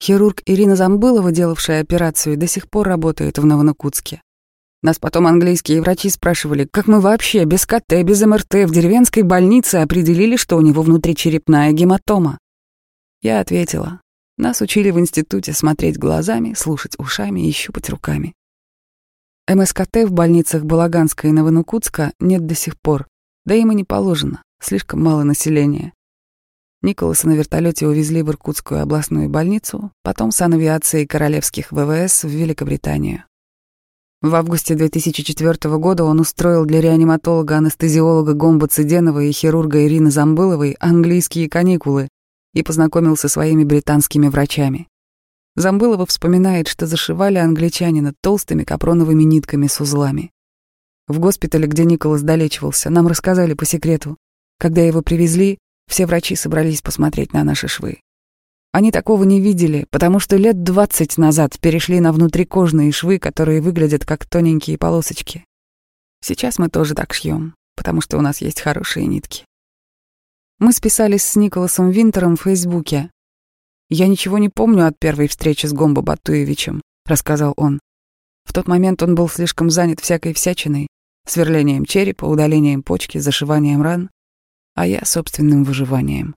Хирург 0.02 0.42
Ирина 0.44 0.76
Замбылова, 0.76 1.32
делавшая 1.32 1.80
операцию, 1.80 2.36
до 2.36 2.46
сих 2.46 2.68
пор 2.68 2.86
работает 2.86 3.38
в 3.38 3.46
Новонокутске. 3.46 4.20
Нас 4.82 4.98
потом 4.98 5.26
английские 5.26 5.80
врачи 5.80 6.10
спрашивали, 6.10 6.68
как 6.70 6.88
мы 6.88 7.00
вообще 7.00 7.44
без 7.44 7.64
КТ, 7.64 8.02
без 8.04 8.20
МРТ 8.20 8.66
в 8.66 8.70
деревенской 8.70 9.22
больнице 9.22 9.76
определили, 9.76 10.36
что 10.36 10.58
у 10.58 10.60
него 10.60 10.82
внутричерепная 10.82 11.72
гематома. 11.72 12.38
Я 13.22 13.40
ответила, 13.40 14.02
нас 14.36 14.60
учили 14.60 14.90
в 14.90 14.98
институте 14.98 15.52
смотреть 15.52 15.98
глазами, 15.98 16.54
слушать 16.54 16.94
ушами 16.98 17.48
и 17.48 17.52
щупать 17.52 17.90
руками. 17.90 18.34
МСКТ 19.48 20.04
в 20.04 20.12
больницах 20.12 20.64
Балаганска 20.64 21.28
и 21.28 21.32
Новонукутска 21.32 22.12
нет 22.18 22.46
до 22.46 22.54
сих 22.54 22.80
пор, 22.80 23.06
да 23.44 23.54
им 23.54 23.72
и 23.72 23.74
не 23.74 23.84
положено, 23.84 24.42
слишком 24.60 25.02
мало 25.02 25.22
населения. 25.22 25.92
Николаса 26.82 27.28
на 27.28 27.32
вертолете 27.32 27.86
увезли 27.86 28.22
в 28.22 28.30
Иркутскую 28.30 28.82
областную 28.82 29.28
больницу, 29.28 29.90
потом 30.02 30.30
с 30.30 30.40
авиацией 30.42 31.06
королевских 31.06 31.72
ВВС 31.72 32.24
в 32.24 32.28
Великобританию. 32.28 33.24
В 34.20 34.34
августе 34.34 34.74
2004 34.74 35.76
года 35.76 36.04
он 36.04 36.20
устроил 36.20 36.64
для 36.64 36.80
реаниматолога-анестезиолога 36.80 38.32
Гомба 38.32 38.68
Циденова 38.68 39.20
и 39.20 39.32
хирурга 39.32 39.86
Ирины 39.86 40.10
Замбыловой 40.10 40.76
английские 40.80 41.50
каникулы 41.50 42.08
и 42.54 42.62
познакомился 42.62 43.28
со 43.28 43.34
своими 43.34 43.64
британскими 43.64 44.28
врачами. 44.28 44.88
Замбылова 45.56 46.06
вспоминает, 46.06 46.66
что 46.66 46.86
зашивали 46.86 47.38
англичанина 47.38 48.14
толстыми 48.20 48.64
капроновыми 48.64 49.22
нитками 49.22 49.66
с 49.66 49.80
узлами. 49.80 50.32
В 51.06 51.18
госпитале, 51.18 51.66
где 51.66 51.84
Николас 51.84 52.22
долечивался, 52.22 52.90
нам 52.90 53.06
рассказали 53.06 53.54
по 53.54 53.64
секрету. 53.64 54.16
Когда 54.58 54.80
его 54.80 55.02
привезли, 55.02 55.58
все 55.86 56.06
врачи 56.06 56.34
собрались 56.34 56.80
посмотреть 56.80 57.32
на 57.32 57.44
наши 57.44 57.68
швы. 57.68 58.00
Они 58.72 58.90
такого 58.90 59.22
не 59.22 59.40
видели, 59.40 59.86
потому 59.90 60.18
что 60.18 60.36
лет 60.36 60.62
двадцать 60.64 61.18
назад 61.18 61.60
перешли 61.60 62.00
на 62.00 62.12
внутрикожные 62.12 62.90
швы, 62.90 63.18
которые 63.20 63.60
выглядят 63.60 64.04
как 64.04 64.26
тоненькие 64.26 64.78
полосочки. 64.78 65.44
Сейчас 66.20 66.58
мы 66.58 66.68
тоже 66.68 66.94
так 66.94 67.14
шьем, 67.14 67.54
потому 67.76 68.00
что 68.00 68.18
у 68.18 68.20
нас 68.20 68.40
есть 68.40 68.60
хорошие 68.60 69.06
нитки. 69.06 69.44
Мы 70.58 70.72
списались 70.72 71.24
с 71.24 71.36
Николасом 71.36 71.90
Винтером 71.90 72.36
в 72.36 72.42
Фейсбуке. 72.42 73.10
«Я 73.90 74.06
ничего 74.08 74.38
не 74.38 74.48
помню 74.48 74.86
от 74.86 74.98
первой 74.98 75.28
встречи 75.28 75.66
с 75.66 75.72
Гомбо 75.72 76.02
Батуевичем»,— 76.02 76.80
рассказал 77.06 77.54
он. 77.56 77.80
В 78.44 78.52
тот 78.52 78.68
момент 78.68 79.02
он 79.02 79.14
был 79.14 79.28
слишком 79.28 79.70
занят 79.70 80.00
всякой 80.00 80.32
всячиной, 80.32 80.88
сверлением 81.26 81.84
черепа, 81.84 82.24
удалением 82.24 82.82
почки, 82.82 83.18
зашиванием 83.18 83.82
ран 83.82 84.10
а 84.74 84.86
я 84.86 85.04
собственным 85.04 85.64
выживанием. 85.64 86.34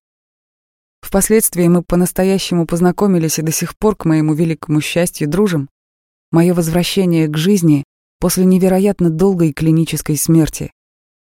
Впоследствии 1.02 1.68
мы 1.68 1.84
по-настоящему 1.84 2.66
познакомились 2.66 3.40
и 3.40 3.44
до 3.44 3.52
сих 3.52 3.78
пор, 3.78 3.96
к 3.96 4.06
моему 4.06 4.34
великому 4.34 4.82
счастью, 4.82 5.28
дружим. 5.28 5.70
Мое 6.32 6.54
возвращение 6.54 7.28
к 7.28 7.38
жизни 7.38 7.84
после 8.20 8.46
невероятно 8.46 9.10
долгой 9.10 9.54
клинической 9.54 10.18
смерти. 10.18 10.72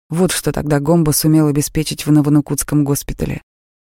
Вот 0.09 0.31
что 0.31 0.51
тогда 0.51 0.79
Гомба 0.79 1.11
сумел 1.11 1.47
обеспечить 1.47 2.05
в 2.05 2.11
Новонукутском 2.11 2.83
госпитале. 2.83 3.41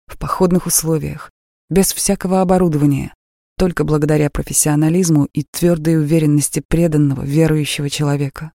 В 0.07 0.17
походных 0.17 0.65
условиях, 0.65 1.31
без 1.69 1.93
всякого 1.93 2.41
оборудования, 2.41 3.13
только 3.57 3.83
благодаря 3.83 4.29
профессионализму 4.29 5.27
и 5.33 5.43
твердой 5.43 5.97
уверенности 5.97 6.63
преданного, 6.67 7.23
верующего 7.23 7.89
человека. 7.89 8.51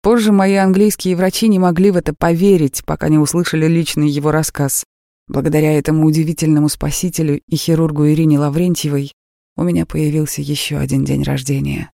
Позже 0.00 0.32
мои 0.32 0.54
английские 0.54 1.16
врачи 1.16 1.48
не 1.48 1.58
могли 1.58 1.90
в 1.90 1.96
это 1.96 2.14
поверить, 2.14 2.84
пока 2.84 3.08
не 3.08 3.18
услышали 3.18 3.66
личный 3.66 4.08
его 4.08 4.30
рассказ. 4.30 4.84
Благодаря 5.26 5.76
этому 5.76 6.06
удивительному 6.06 6.68
спасителю 6.68 7.40
и 7.46 7.56
хирургу 7.56 8.06
Ирине 8.06 8.38
Лаврентьевой 8.38 9.12
у 9.56 9.64
меня 9.64 9.84
появился 9.84 10.40
еще 10.40 10.78
один 10.78 11.04
день 11.04 11.24
рождения. 11.24 11.90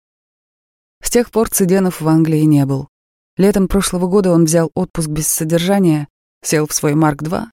С 1.02 1.10
тех 1.10 1.32
пор 1.32 1.50
Циденов 1.50 2.02
в 2.02 2.08
Англии 2.08 2.42
не 2.42 2.66
был. 2.66 2.91
Летом 3.38 3.68
прошлого 3.68 4.08
года 4.08 4.32
он 4.32 4.46
взял 4.46 4.72
отпуск 4.74 5.10
без 5.10 5.28
содержания, 5.28 6.08
сел 6.44 6.68
в 6.68 6.74
свой 6.74 6.96
Марк-2 6.96 7.46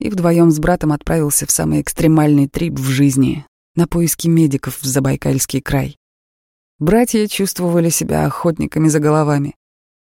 и 0.00 0.10
вдвоем 0.10 0.50
с 0.50 0.58
братом 0.58 0.92
отправился 0.92 1.46
в 1.46 1.50
самый 1.50 1.80
экстремальный 1.80 2.48
трип 2.48 2.74
в 2.74 2.84
жизни 2.84 3.44
на 3.74 3.86
поиски 3.86 4.28
медиков 4.28 4.80
в 4.80 4.84
Забайкальский 4.84 5.60
край. 5.60 5.96
Братья 6.78 7.26
чувствовали 7.26 7.90
себя 7.90 8.24
охотниками 8.26 8.88
за 8.88 9.00
головами. 9.00 9.54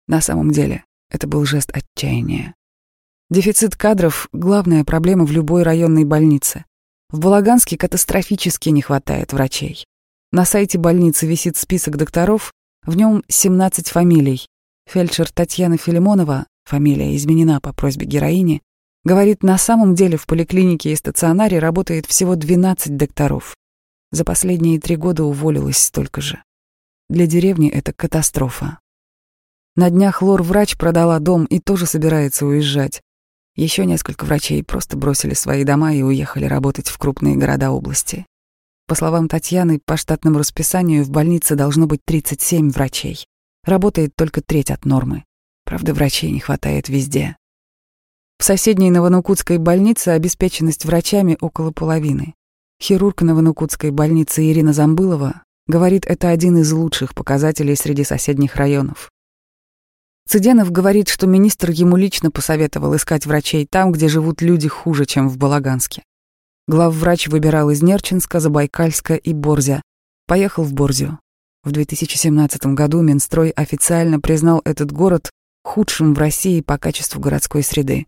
На 0.07 0.21
самом 0.21 0.51
деле, 0.51 0.85
это 1.09 1.27
был 1.27 1.45
жест 1.45 1.71
отчаяния. 1.73 2.55
Дефицит 3.29 3.75
кадров— 3.75 4.27
главная 4.33 4.83
проблема 4.83 5.25
в 5.25 5.31
любой 5.31 5.63
районной 5.63 6.03
больнице. 6.03 6.65
В 7.09 7.19
Балаганске 7.19 7.77
катастрофически 7.77 8.69
не 8.69 8.81
хватает 8.81 9.33
врачей. 9.33 9.85
На 10.31 10.45
сайте 10.45 10.77
больницы 10.77 11.27
висит 11.27 11.57
список 11.57 11.97
докторов, 11.97 12.53
в 12.83 12.95
нем 12.95 13.23
17 13.27 13.89
фамилий. 13.89 14.47
Фельдшер 14.91 15.31
Татьяна 15.31 15.77
Филимонова, 15.77 16.48
фамилия 16.63 17.15
изменена 17.15 17.62
по 17.62 17.74
просьбе 17.74 18.08
героини, 18.08 18.63
говорит, 19.03 19.43
на 19.43 19.60
самом 19.60 19.93
деле 19.93 20.17
в 20.17 20.25
поликлинике 20.25 20.91
и 20.91 20.96
стационаре 20.96 21.60
работает 21.60 22.08
всего 22.08 22.36
12 22.36 22.98
докторов. 22.98 23.55
За 24.12 24.25
последние 24.25 24.79
три 24.79 24.96
года 24.96 25.25
уволилось 25.25 25.77
столько 25.77 26.22
же. 26.22 26.41
Для 27.08 27.27
деревни 27.27 27.69
это 27.69 27.93
катастрофа. 27.93 28.79
На 29.75 29.91
днях 29.91 30.24
лор-врач 30.24 30.75
продала 30.75 31.19
дом 31.19 31.46
и 31.46 31.60
тоже 31.60 31.86
собирается 31.86 32.48
уезжать. 32.48 33.03
Еще 33.55 33.86
несколько 33.86 34.25
врачей 34.25 34.63
просто 34.63 34.98
бросили 34.98 35.36
свои 35.36 35.65
дома 35.65 35.93
и 35.93 36.01
уехали 36.01 36.46
работать 36.46 36.88
в 36.88 36.98
крупные 36.98 37.36
города 37.36 37.69
области. 37.69 38.25
По 38.88 38.96
словам 38.96 39.27
Татьяны, 39.27 39.79
по 39.86 39.98
штатному 39.98 40.39
расписанию 40.39 41.03
в 41.03 41.12
больнице 41.12 41.55
должно 41.55 41.86
быть 41.86 42.01
37 42.05 42.72
врачей. 42.72 43.27
Работает 43.63 44.16
только 44.16 44.42
треть 44.42 44.72
от 44.72 44.86
нормы. 44.86 45.25
Правда, 45.66 45.94
врачей 45.94 46.32
не 46.32 46.39
хватает 46.39 46.89
везде. 46.89 47.36
В 48.39 48.44
соседней 48.44 48.89
Новонукутской 48.89 49.58
больнице 49.58 50.10
обеспеченность 50.10 50.86
врачами 50.86 51.38
около 51.42 51.72
половины. 51.72 52.34
Хирург 52.82 53.22
Новонукутской 53.22 53.92
больницы 53.92 54.50
Ирина 54.50 54.72
Замбылова 54.72 55.44
говорит, 55.68 56.06
это 56.06 56.30
один 56.30 56.58
из 56.58 56.72
лучших 56.72 57.13
показателей 57.13 57.75
среди 57.75 58.04
соседних 58.04 58.56
районов. 58.56 59.12
Цыденов 60.28 60.72
говорит, 60.72 61.10
что 61.10 61.28
министр 61.28 61.72
ему 61.72 61.98
лично 61.98 62.32
посоветовал 62.32 62.96
искать 62.96 63.25
врачей 63.25 63.66
там, 63.66 63.92
где 63.92 64.08
живут 64.08 64.42
люди 64.42 64.68
хуже, 64.68 65.06
чем 65.06 65.28
в 65.28 65.38
Балаганске. 65.38 66.04
Главврач 66.68 67.28
выбирал 67.28 67.72
из 67.72 67.82
Нерчинска, 67.82 68.39
Забайкальска 68.39 69.16
и 69.16 69.34
Борзя. 69.34 69.82
Поехал 70.28 70.63
в 70.63 70.74
Борзю. 70.74 71.18
В 71.63 71.72
2017 71.72 72.68
году 72.68 73.01
Минстрой 73.01 73.50
официально 73.50 74.22
признал 74.22 74.62
этот 74.63 74.94
город 74.94 75.30
худшим 75.63 76.13
в 76.13 76.18
России 76.18 76.62
по 76.62 76.78
качеству 76.78 77.20
городской 77.20 77.63
среды. 77.63 78.08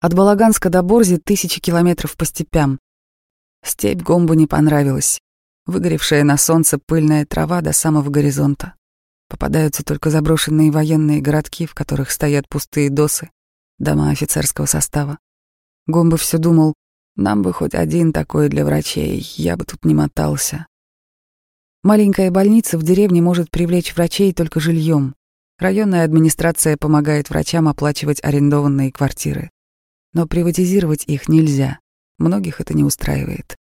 От 0.00 0.12
Балаганска 0.12 0.68
до 0.68 0.82
Борзи 0.82 1.16
тысячи 1.16 1.58
километров 1.58 2.16
по 2.18 2.26
степям. 2.26 2.78
Степь 3.64 4.02
Гомбу 4.02 4.34
не 4.34 4.46
понравилась. 4.46 5.20
Выгоревшая 5.64 6.22
на 6.22 6.36
солнце 6.36 6.78
пыльная 6.78 7.24
трава 7.24 7.62
до 7.62 7.72
самого 7.72 8.10
горизонта. 8.10 8.74
Попадаются 9.28 9.82
только 9.82 10.10
заброшенные 10.10 10.70
военные 10.70 11.22
городки, 11.22 11.66
в 11.66 11.74
которых 11.74 12.10
стоят 12.10 12.48
пустые 12.48 12.90
досы, 12.90 13.30
дома 13.78 14.10
офицерского 14.10 14.66
состава. 14.66 15.18
Гомба 15.86 16.18
все 16.18 16.36
думал, 16.36 16.74
нам 17.16 17.42
бы 17.42 17.52
хоть 17.52 17.74
один 17.74 18.12
такой 18.12 18.48
для 18.48 18.64
врачей, 18.64 19.20
я 19.36 19.56
бы 19.56 19.64
тут 19.64 19.84
не 19.84 19.94
мотался. 19.94 20.66
Маленькая 21.84 22.32
больница 22.32 22.76
в 22.76 22.82
деревне 22.82 23.22
может 23.22 23.50
привлечь 23.50 23.94
врачей 23.94 24.32
только 24.32 24.58
жильем. 24.58 25.14
Районная 25.58 26.04
администрация 26.04 26.76
помогает 26.76 27.30
врачам 27.30 27.68
оплачивать 27.68 28.22
арендованные 28.22 28.90
квартиры. 28.90 29.50
Но 30.12 30.26
приватизировать 30.26 31.04
их 31.06 31.28
нельзя. 31.28 31.78
Многих 32.18 32.60
это 32.60 32.74
не 32.74 32.82
устраивает. 32.82 33.56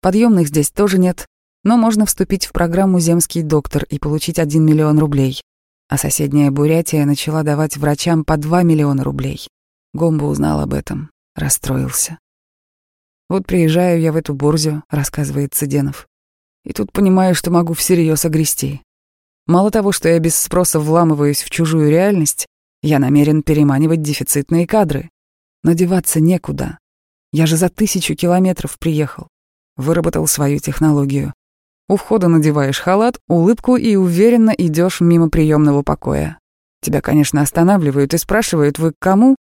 Подъемных 0.00 0.48
здесь 0.48 0.70
тоже 0.70 0.98
нет, 0.98 1.26
но 1.64 1.76
можно 1.76 2.06
вступить 2.06 2.46
в 2.46 2.52
программу 2.52 2.98
«Земский 2.98 3.42
доктор» 3.42 3.84
и 3.84 3.98
получить 3.98 4.38
1 4.38 4.64
миллион 4.64 4.98
рублей. 4.98 5.40
А 5.88 5.98
соседняя 5.98 6.50
Бурятия 6.50 7.04
начала 7.04 7.42
давать 7.42 7.76
врачам 7.76 8.24
по 8.24 8.38
2 8.38 8.62
миллиона 8.62 9.04
рублей. 9.04 9.46
Гомба 9.92 10.24
узнал 10.24 10.60
об 10.60 10.72
этом, 10.72 11.10
расстроился. 11.34 12.18
«Вот 13.28 13.46
приезжаю 13.46 14.00
я 14.00 14.12
в 14.12 14.16
эту 14.16 14.34
борзю»,— 14.34 14.82
рассказывает 14.90 15.54
Цыденов. 15.54 16.06
«И 16.64 16.72
тут 16.72 16.92
понимаю, 16.92 17.34
что 17.34 17.50
могу 17.50 17.74
всерьез 17.74 18.24
огрести. 18.24 18.82
Мало 19.46 19.70
того, 19.70 19.92
что 19.92 20.08
я 20.08 20.18
без 20.18 20.34
спроса 20.34 20.80
вламываюсь 20.80 21.42
в 21.42 21.50
чужую 21.50 21.90
реальность, 21.90 22.46
Я 22.86 22.98
намерен 22.98 23.42
переманивать 23.42 24.02
дефицитные 24.02 24.66
кадры. 24.66 25.08
Но 25.62 25.72
деваться 25.72 26.20
некуда. 26.20 26.78
Я 27.32 27.46
же 27.46 27.56
за 27.56 27.70
тысячу 27.70 28.14
километров 28.14 28.78
приехал. 28.78 29.28
Выработал 29.76 30.26
свою 30.26 30.58
технологию. 30.58 31.32
У 31.88 31.96
входа 31.96 32.28
надеваешь 32.28 32.78
халат, 32.80 33.18
улыбку 33.26 33.76
и 33.76 33.96
уверенно 33.96 34.50
идешь 34.50 35.00
мимо 35.00 35.30
приемного 35.30 35.82
покоя. 35.82 36.38
Тебя, 36.82 37.00
конечно, 37.00 37.40
останавливают 37.40 38.12
и 38.12 38.18
спрашивают, 38.18 38.78
вы 38.78 38.92
к 38.92 38.98
кому? 38.98 39.36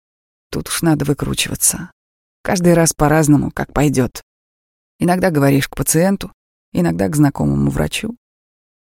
Тут 0.52 0.68
уж 0.68 0.82
надо 0.82 1.06
выкручиваться. 1.06 1.92
Каждый 2.44 2.74
раз 2.74 2.94
по-разному, 2.94 3.52
как 3.52 3.72
пойдет. 3.72 4.22
Иногда 5.00 5.32
говоришь 5.32 5.70
к 5.70 5.76
пациенту, 5.76 6.32
иногда 6.74 7.08
к 7.08 7.16
знакомому 7.16 7.70
врачу. 7.70 8.16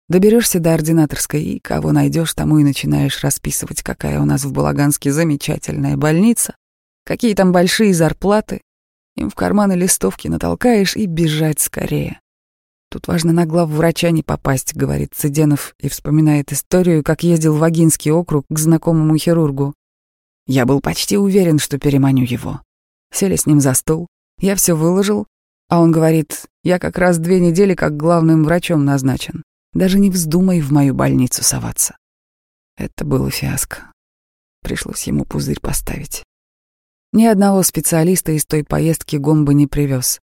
Доберешься 0.08 0.60
до 0.60 0.74
ординаторской 0.74 1.42
и 1.42 1.60
кого 1.60 1.92
найдешь, 1.92 2.34
тому 2.34 2.58
и 2.58 2.64
начинаешь 2.64 3.22
расписывать, 3.22 3.82
какая 3.82 4.20
у 4.20 4.24
нас 4.24 4.44
в 4.44 4.52
Балаганске 4.52 5.12
замечательная 5.12 5.96
больница, 5.96 6.56
какие 7.04 7.34
там 7.34 7.52
большие 7.52 7.94
зарплаты. 7.94 8.60
Им 9.16 9.30
в 9.30 9.34
карманы 9.34 9.72
листовки 9.72 10.28
натолкаешь 10.28 10.96
и 10.96 11.06
бежать 11.06 11.60
скорее. 11.60 12.20
Тут 12.90 13.08
важно 13.08 13.32
на 13.32 13.46
глав 13.46 13.70
врача 13.70 14.10
не 14.10 14.22
попасть, 14.22 14.76
говорит 14.76 15.14
Цыденов 15.14 15.74
и 15.78 15.88
вспоминает 15.88 16.52
историю, 16.52 17.02
как 17.02 17.22
ездил 17.22 17.56
в 17.56 17.62
Агинский 17.62 18.10
округ 18.10 18.44
к 18.50 18.58
знакомому 18.58 19.16
хирургу. 19.16 19.74
Я 20.46 20.66
был 20.66 20.80
почти 20.80 21.16
уверен, 21.16 21.58
что 21.58 21.78
переманю 21.78 22.24
его. 22.26 22.60
Сели 23.10 23.36
с 23.36 23.46
ним 23.46 23.60
за 23.60 23.72
стол, 23.72 24.08
я 24.40 24.56
все 24.56 24.74
выложил, 24.74 25.26
а 25.68 25.80
он 25.80 25.90
говорит, 25.90 26.44
я 26.64 26.78
как 26.78 26.98
раз 26.98 27.18
две 27.18 27.40
недели 27.40 27.74
как 27.74 27.96
главным 27.96 28.44
врачом 28.44 28.84
назначен. 28.84 29.42
Даже 29.72 29.98
не 29.98 30.10
вздумай 30.10 30.60
в 30.60 30.70
мою 30.70 30.94
больницу 30.94 31.42
соваться. 31.42 31.96
Это 32.76 33.04
было 33.04 33.30
фиаско. 33.30 33.90
Пришлось 34.62 35.04
ему 35.04 35.24
пузырь 35.24 35.60
поставить. 35.60 36.22
Ни 37.12 37.24
одного 37.24 37.62
специалиста 37.62 38.32
из 38.32 38.44
той 38.44 38.64
поездки 38.64 39.16
Гомба 39.16 39.52
не 39.52 39.66
привез. 39.66 40.20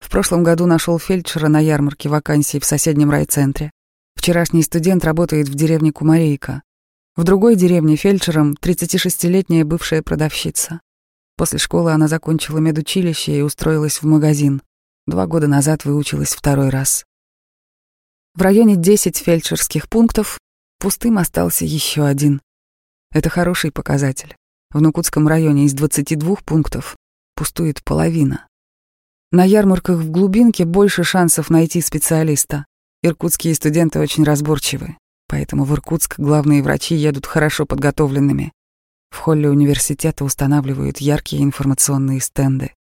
В 0.00 0.10
прошлом 0.10 0.42
году 0.42 0.66
нашел 0.66 0.98
фельдшера 0.98 1.48
на 1.48 1.60
ярмарке 1.60 2.08
вакансий 2.08 2.58
в 2.58 2.64
соседнем 2.64 3.10
райцентре. 3.10 3.70
Вчерашний 4.16 4.62
студент 4.62 5.04
работает 5.04 5.48
в 5.48 5.54
деревне 5.54 5.92
Кумарейка. 5.92 6.62
В 7.16 7.24
другой 7.24 7.56
деревне 7.56 7.96
фельдшером 7.96 8.54
36-летняя 8.60 9.64
бывшая 9.64 10.02
продавщица. 10.02 10.80
После 11.42 11.58
школы 11.58 11.90
она 11.90 12.06
закончила 12.06 12.58
медучилище 12.58 13.38
и 13.38 13.42
устроилась 13.42 14.00
в 14.00 14.04
магазин. 14.04 14.62
Два 15.08 15.26
года 15.26 15.48
назад 15.48 15.84
выучилась 15.84 16.36
второй 16.36 16.68
раз. 16.68 17.04
В 18.36 18.42
районе 18.42 18.76
10 18.76 19.16
фельдшерских 19.16 19.88
пунктов, 19.88 20.38
пустым 20.78 21.18
остался 21.18 21.64
еще 21.64 22.04
один. 22.04 22.40
Это 23.10 23.28
хороший 23.28 23.72
показатель. 23.72 24.36
В 24.70 24.80
Нукутском 24.80 25.26
районе 25.26 25.64
из 25.64 25.72
22 25.72 26.36
пунктов 26.44 26.96
пустует 27.34 27.82
половина. 27.82 28.46
На 29.32 29.42
ярмарках 29.42 29.98
в 29.98 30.12
глубинке 30.12 30.64
больше 30.64 31.02
шансов 31.02 31.50
найти 31.50 31.80
специалиста. 31.80 32.66
Иркутские 33.02 33.56
студенты 33.56 33.98
очень 33.98 34.22
разборчивы, 34.22 34.96
поэтому 35.26 35.64
в 35.64 35.74
Иркутск 35.74 36.20
главные 36.20 36.62
врачи 36.62 36.94
едут 36.94 37.26
хорошо 37.26 37.66
подготовленными. 37.66 38.52
В 39.12 39.18
холле 39.18 39.50
университета 39.50 40.24
устанавливают 40.24 40.98
яркие 40.98 41.42
информационные 41.42 42.18
стенды. 42.18 42.72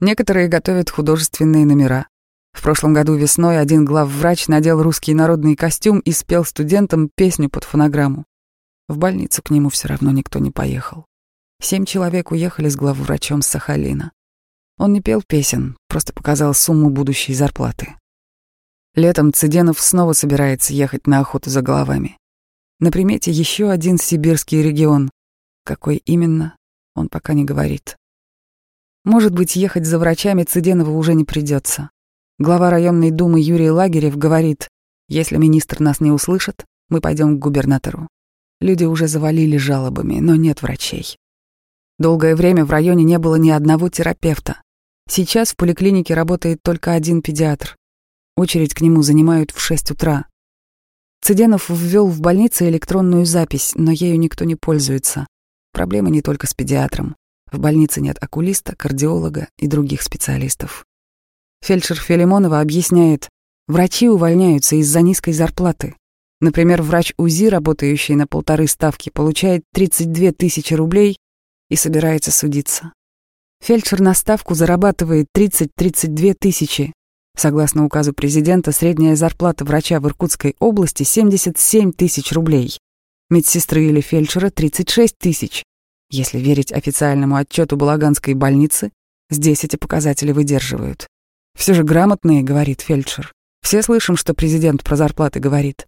Некоторые 0.00 0.46
готовят 0.46 0.90
художественные 0.90 1.66
номера. 1.66 2.06
В 2.52 2.62
прошлом 2.62 2.94
году 2.94 3.16
весной 3.16 3.58
один 3.58 3.84
главврач 3.84 4.46
надел 4.46 4.80
русский 4.80 5.12
народный 5.12 5.56
костюм 5.56 5.98
и 5.98 6.12
спел 6.12 6.44
студентам 6.44 7.10
песню 7.12 7.50
под 7.50 7.64
фонограмму. 7.64 8.26
В 8.86 8.96
больницу 8.96 9.42
к 9.42 9.50
нему 9.50 9.70
все 9.70 9.88
равно 9.88 10.12
никто 10.12 10.38
не 10.38 10.52
поехал. 10.52 11.04
Семь 11.60 11.84
человек 11.84 12.30
уехали 12.30 12.68
с 12.68 12.76
главврачом 12.76 13.42
с 13.42 13.48
Сахалина. 13.48 14.12
Он 14.78 14.92
не 14.92 15.00
пел 15.00 15.20
песен, 15.26 15.76
просто 15.88 16.12
показал 16.12 16.54
сумму 16.54 16.90
будущей 16.90 17.34
зарплаты. 17.34 17.96
Летом 18.94 19.32
Цыденов 19.32 19.80
снова 19.80 20.12
собирается 20.12 20.72
ехать 20.72 21.08
на 21.08 21.18
охоту 21.18 21.50
за 21.50 21.60
головами. 21.60 22.18
На 22.78 22.92
примете 22.92 23.30
еще 23.32 23.70
один 23.70 23.98
сибирский 23.98 24.62
регион. 24.62 25.10
Какой 25.64 25.96
именно, 25.96 26.56
он 26.94 27.08
пока 27.08 27.32
не 27.32 27.44
говорит. 27.44 27.96
Может 29.04 29.32
быть, 29.32 29.56
ехать 29.56 29.86
за 29.86 29.98
врачами 29.98 30.44
Цыденова 30.44 30.90
уже 30.90 31.14
не 31.14 31.24
придется. 31.24 31.90
Глава 32.38 32.68
районной 32.68 33.10
думы 33.10 33.40
Юрий 33.40 33.70
Лагерев 33.70 34.18
говорит, 34.18 34.68
если 35.08 35.38
министр 35.38 35.80
нас 35.80 36.00
не 36.00 36.10
услышит, 36.10 36.66
мы 36.90 37.00
пойдем 37.00 37.36
к 37.36 37.42
губернатору. 37.42 38.08
Люди 38.60 38.84
уже 38.84 39.08
завалили 39.08 39.56
жалобами, 39.56 40.20
но 40.20 40.34
нет 40.34 40.60
врачей. 40.60 41.16
Долгое 41.98 42.36
время 42.36 42.66
в 42.66 42.70
районе 42.70 43.04
не 43.04 43.18
было 43.18 43.36
ни 43.36 43.50
одного 43.50 43.88
терапевта. 43.88 44.60
Сейчас 45.08 45.52
в 45.52 45.56
поликлинике 45.56 46.12
работает 46.12 46.60
только 46.62 46.92
один 46.92 47.22
педиатр. 47.22 47.76
Очередь 48.36 48.74
к 48.74 48.82
нему 48.82 49.02
занимают 49.02 49.50
в 49.50 49.60
6 49.60 49.92
утра. 49.92 50.26
Цыденов 51.22 51.70
ввел 51.70 52.06
в 52.08 52.20
больнице 52.20 52.68
электронную 52.68 53.24
запись, 53.24 53.72
но 53.76 53.92
ею 53.92 54.18
никто 54.18 54.44
не 54.44 54.56
пользуется. 54.56 55.26
Проблема 55.74 56.08
не 56.08 56.22
только 56.22 56.46
с 56.46 56.54
педиатром. 56.54 57.16
В 57.50 57.58
больнице 57.58 58.00
нет 58.00 58.16
окулиста, 58.20 58.76
кардиолога 58.76 59.48
и 59.58 59.66
других 59.66 60.02
специалистов. 60.02 60.86
Фельдшер 61.62 61.98
Филимонова 61.98 62.60
объясняет, 62.60 63.28
врачи 63.66 64.08
увольняются 64.08 64.76
из-за 64.76 65.00
низкой 65.00 65.32
зарплаты. 65.32 65.96
Например, 66.40 66.80
врач 66.80 67.12
УЗИ, 67.18 67.46
работающий 67.46 68.14
на 68.14 68.28
полторы 68.28 68.68
ставки, 68.68 69.10
получает 69.10 69.64
32 69.72 70.30
тысячи 70.30 70.74
рублей 70.74 71.18
и 71.70 71.74
собирается 71.74 72.30
судиться. 72.30 72.92
Фельдшер 73.60 74.00
на 74.00 74.14
ставку 74.14 74.54
зарабатывает 74.54 75.26
30-32 75.36 76.36
тысячи. 76.38 76.92
Согласно 77.36 77.84
указу 77.84 78.12
президента, 78.12 78.70
средняя 78.70 79.16
зарплата 79.16 79.64
врача 79.64 79.98
в 79.98 80.06
Иркутской 80.06 80.54
области 80.60 81.02
77 81.02 81.90
тысяч 81.90 82.30
рублей. 82.30 82.78
Медсестры 83.30 83.86
или 83.86 84.00
фельдшера 84.00 84.50
36 84.50 85.16
тысяч. 85.18 85.62
Если 86.10 86.38
верить 86.38 86.72
официальному 86.72 87.36
отчету 87.36 87.76
Балаганской 87.76 88.34
больницы, 88.34 88.92
здесь 89.30 89.64
эти 89.64 89.76
показатели 89.76 90.32
выдерживают. 90.32 91.06
Все 91.56 91.74
же 91.74 91.84
грамотные, 91.84 92.42
говорит 92.42 92.82
фельдшер. 92.82 93.32
Все 93.62 93.82
слышим, 93.82 94.16
что 94.16 94.34
президент 94.34 94.84
про 94.84 94.96
зарплаты 94.96 95.40
говорит. 95.40 95.86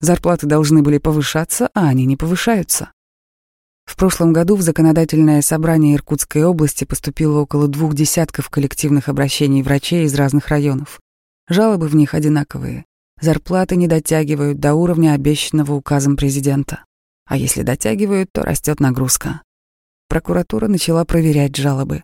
Зарплаты 0.00 0.46
должны 0.46 0.82
были 0.82 0.98
повышаться, 0.98 1.70
а 1.74 1.88
они 1.88 2.04
не 2.04 2.16
повышаются. 2.16 2.90
В 3.84 3.96
прошлом 3.96 4.32
году 4.32 4.56
в 4.56 4.62
законодательное 4.62 5.42
собрание 5.42 5.94
Иркутской 5.94 6.44
области 6.44 6.84
поступило 6.84 7.40
около 7.40 7.68
двух 7.68 7.94
десятков 7.94 8.48
коллективных 8.48 9.08
обращений 9.08 9.62
врачей 9.62 10.04
из 10.04 10.14
разных 10.14 10.48
районов. 10.48 11.00
Жалобы 11.48 11.86
в 11.86 11.94
них 11.94 12.14
одинаковые. 12.14 12.84
Зарплаты 13.22 13.76
не 13.76 13.86
дотягивают 13.86 14.58
до 14.58 14.74
уровня 14.74 15.12
обещанного 15.12 15.74
указом 15.74 16.16
президента. 16.16 16.84
А 17.24 17.36
если 17.36 17.62
дотягивают, 17.62 18.30
то 18.32 18.42
растет 18.42 18.80
нагрузка. 18.80 19.42
Прокуратура 20.08 20.66
начала 20.66 21.04
проверять 21.04 21.54
жалобы. 21.54 22.02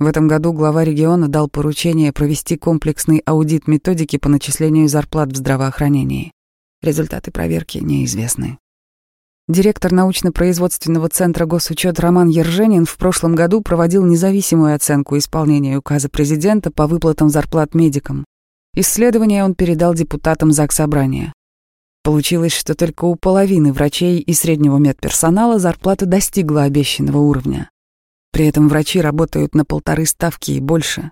В 0.00 0.06
этом 0.06 0.26
году 0.26 0.52
глава 0.52 0.82
региона 0.82 1.28
дал 1.28 1.48
поручение 1.48 2.12
провести 2.12 2.56
комплексный 2.56 3.22
аудит 3.24 3.68
методики 3.68 4.18
по 4.18 4.28
начислению 4.28 4.88
зарплат 4.88 5.30
в 5.30 5.36
здравоохранении. 5.36 6.32
Результаты 6.82 7.30
проверки 7.30 7.78
неизвестны. 7.78 8.58
Директор 9.46 9.92
научно-производственного 9.92 11.08
центра 11.08 11.46
госучет 11.46 12.00
Роман 12.00 12.26
Ерженин 12.26 12.86
в 12.86 12.96
прошлом 12.96 13.36
году 13.36 13.60
проводил 13.60 14.04
независимую 14.04 14.74
оценку 14.74 15.16
исполнения 15.16 15.78
указа 15.78 16.08
президента 16.08 16.72
по 16.72 16.88
выплатам 16.88 17.28
зарплат 17.28 17.72
медикам. 17.76 18.24
Исследование 18.78 19.42
он 19.42 19.54
передал 19.54 19.94
депутатам 19.94 20.52
Заксобрания. 20.52 21.32
Получилось, 22.02 22.52
что 22.52 22.74
только 22.74 23.06
у 23.06 23.16
половины 23.16 23.72
врачей 23.72 24.20
и 24.20 24.34
среднего 24.34 24.76
медперсонала 24.76 25.58
зарплата 25.58 26.04
достигла 26.04 26.64
обещанного 26.64 27.16
уровня. 27.16 27.70
При 28.32 28.46
этом 28.46 28.68
врачи 28.68 29.00
работают 29.00 29.54
на 29.54 29.64
полторы 29.64 30.04
ставки 30.04 30.50
и 30.50 30.60
больше. 30.60 31.10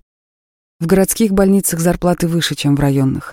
В 0.79 0.87
городских 0.87 1.33
больницах 1.33 1.81
зарплаты 1.81 2.29
выше, 2.29 2.55
чем 2.55 2.77
в 2.77 2.81
районных. 2.81 3.33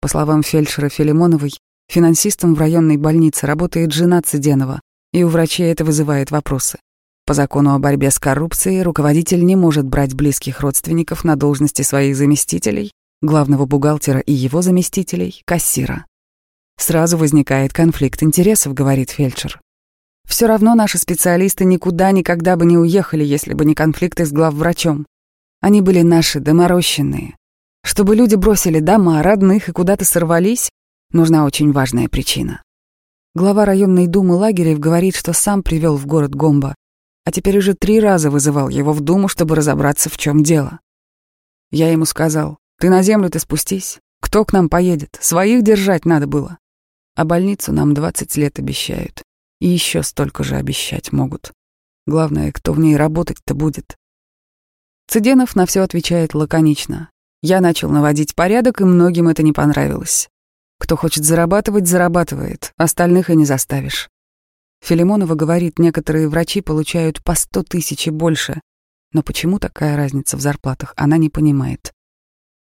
По 0.00 0.08
словам 0.08 0.42
фельдшера 0.42 0.88
Филимоновой, 0.88 1.52
Финансистом 1.90 2.54
в 2.54 2.58
районной 2.58 2.96
больнице 2.96 3.46
работает 3.46 3.92
жена 3.92 4.22
Цыденова, 4.22 4.80
и 5.12 5.24
у 5.24 5.28
врачей 5.28 5.70
это 5.70 5.84
вызывает 5.84 6.30
вопросы. 6.30 6.78
По 7.26 7.34
закону 7.34 7.74
о 7.74 7.78
борьбе 7.78 8.10
с 8.10 8.18
коррупцией 8.18 8.82
руководитель 8.82 9.44
не 9.44 9.56
может 9.56 9.86
брать 9.86 10.14
близких 10.14 10.60
родственников 10.60 11.22
на 11.24 11.36
должности 11.36 11.82
своих 11.82 12.16
заместителей, 12.16 12.92
главного 13.20 13.66
бухгалтера 13.66 14.20
и 14.20 14.32
его 14.32 14.62
заместителей, 14.62 15.42
кассира. 15.44 16.06
Сразу 16.78 17.16
возникает 17.16 17.72
конфликт 17.72 18.22
интересов, 18.22 18.74
говорит 18.74 19.10
фельдшер. 19.10 19.60
Все 20.28 20.46
равно 20.46 20.74
наши 20.74 20.98
специалисты 20.98 21.64
никуда 21.64 22.12
никогда 22.12 22.56
бы 22.56 22.66
не 22.66 22.76
уехали, 22.76 23.24
если 23.24 23.54
бы 23.54 23.64
не 23.64 23.74
конфликты 23.74 24.26
с 24.26 24.32
главврачом. 24.32 25.06
Они 25.60 25.80
были 25.80 26.02
наши, 26.02 26.38
доморощенные. 26.38 27.34
Чтобы 27.82 28.14
люди 28.14 28.34
бросили 28.34 28.80
дома, 28.80 29.22
родных 29.22 29.68
и 29.68 29.72
куда-то 29.72 30.04
сорвались, 30.04 30.70
нужна 31.10 31.44
очень 31.44 31.72
важная 31.72 32.08
причина. 32.08 32.62
Глава 33.34 33.64
районной 33.64 34.06
думы 34.06 34.34
лагерев 34.34 34.78
говорит, 34.78 35.16
что 35.16 35.32
сам 35.32 35.62
привел 35.62 35.96
в 35.96 36.06
город 36.06 36.34
Гомба, 36.34 36.74
а 37.24 37.32
теперь 37.32 37.58
уже 37.58 37.74
три 37.74 37.98
раза 37.98 38.30
вызывал 38.30 38.68
его 38.68 38.92
в 38.92 39.00
думу, 39.00 39.28
чтобы 39.28 39.54
разобраться, 39.54 40.10
в 40.10 40.16
чем 40.16 40.42
дело. 40.42 40.80
Я 41.70 41.90
ему 41.90 42.04
сказал, 42.04 42.58
ты 42.78 42.90
на 42.90 43.02
землю 43.02 43.30
ты 43.30 43.38
спустись, 43.38 44.00
кто 44.20 44.44
к 44.44 44.52
нам 44.52 44.68
поедет, 44.68 45.18
своих 45.20 45.62
держать 45.62 46.04
надо 46.04 46.26
было. 46.26 46.58
А 47.14 47.24
больницу 47.24 47.72
нам 47.72 47.94
20 47.94 48.36
лет 48.36 48.58
обещают, 48.58 49.22
и 49.60 49.68
еще 49.68 50.02
столько 50.02 50.44
же 50.44 50.56
обещать 50.56 51.12
могут. 51.12 51.52
Главное, 52.06 52.52
кто 52.52 52.72
в 52.72 52.78
ней 52.78 52.96
работать-то 52.96 53.54
будет. 53.54 53.96
Цыденов 55.08 55.56
на 55.56 55.66
все 55.66 55.80
отвечает 55.80 56.34
лаконично. 56.34 57.10
Я 57.42 57.60
начал 57.60 57.90
наводить 57.90 58.34
порядок, 58.34 58.80
и 58.80 58.84
многим 58.84 59.28
это 59.28 59.42
не 59.42 59.52
понравилось. 59.52 60.28
Кто 60.78 60.96
хочет 60.96 61.24
зарабатывать, 61.24 61.88
зарабатывает, 61.88 62.72
остальных 62.76 63.30
и 63.30 63.36
не 63.36 63.44
заставишь. 63.44 64.08
Филимонова 64.80 65.34
говорит, 65.34 65.78
некоторые 65.78 66.28
врачи 66.28 66.60
получают 66.60 67.22
по 67.24 67.34
сто 67.34 67.62
тысяч 67.62 68.06
и 68.06 68.10
больше, 68.10 68.60
но 69.12 69.22
почему 69.22 69.58
такая 69.58 69.96
разница 69.96 70.36
в 70.36 70.40
зарплатах, 70.40 70.94
она 70.96 71.16
не 71.16 71.30
понимает. 71.30 71.92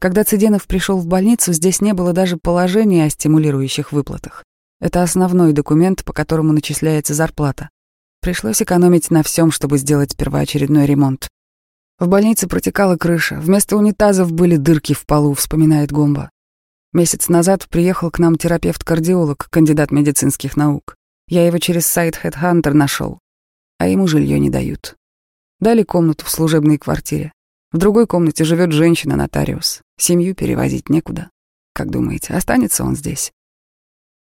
Когда 0.01 0.25
Цыденов 0.25 0.67
пришел 0.67 0.97
в 0.97 1.07
больницу, 1.07 1.53
здесь 1.53 1.83
не 1.83 1.93
было 1.93 2.15
даже 2.15 2.39
положения 2.39 3.05
о 3.05 3.11
стимулирующих 3.11 3.93
выплатах. 3.93 4.45
Это 4.81 5.03
основной 5.03 5.53
документ, 5.53 6.05
по 6.05 6.15
которому 6.15 6.55
начисляется 6.55 7.13
зарплата. 7.13 7.69
Пришлось 8.23 8.63
экономить 8.63 9.11
на 9.11 9.23
всем, 9.23 9.51
чтобы 9.51 9.77
сделать 9.77 10.17
первоочередной 10.17 10.87
ремонт. 10.87 11.29
В 11.99 12.09
больнице 12.09 12.49
протекала 12.49 12.97
крыша, 12.97 13.39
вместо 13.41 13.77
унитазов 13.77 14.33
были 14.33 14.57
дырки 14.57 14.95
в 14.95 15.05
полу, 15.05 15.35
вспоминает 15.35 15.93
Гомба. 15.93 16.31
Месяц 16.95 17.29
назад 17.29 17.69
приехал 17.69 18.11
к 18.11 18.19
нам 18.19 18.37
терапевт-кардиолог, 18.37 19.49
кандидат 19.51 19.91
медицинских 19.91 20.57
наук. 20.57 20.97
Я 21.29 21.47
его 21.47 21.59
через 21.59 21.85
сайт 21.87 22.19
Headhunter 22.25 22.73
нашел, 22.73 23.19
а 23.77 23.87
ему 23.87 24.07
жилье 24.07 24.41
не 24.41 24.49
дают. 24.49 24.97
Дали 25.61 25.83
комнату 25.83 26.25
в 26.25 26.31
служебной 26.31 26.79
квартире. 26.79 27.33
В 27.73 27.79
другой 27.79 28.09
комнате 28.09 28.43
живет 28.45 28.73
женщина-нотариус. 28.73 29.83
Семью 29.97 30.35
перевозить 30.35 30.89
некуда. 30.89 31.31
Как 31.73 31.89
думаете, 31.89 32.35
останется 32.35 32.83
он 32.83 32.97
здесь? 32.97 33.33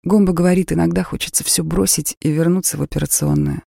Гомба 0.04 0.34
говорит, 0.34 0.70
иногда 0.70 1.02
хочется 1.02 1.42
все 1.42 1.64
бросить 1.64 2.16
и 2.20 2.30
вернуться 2.30 2.76
в 2.76 2.82
операционную. 2.82 3.62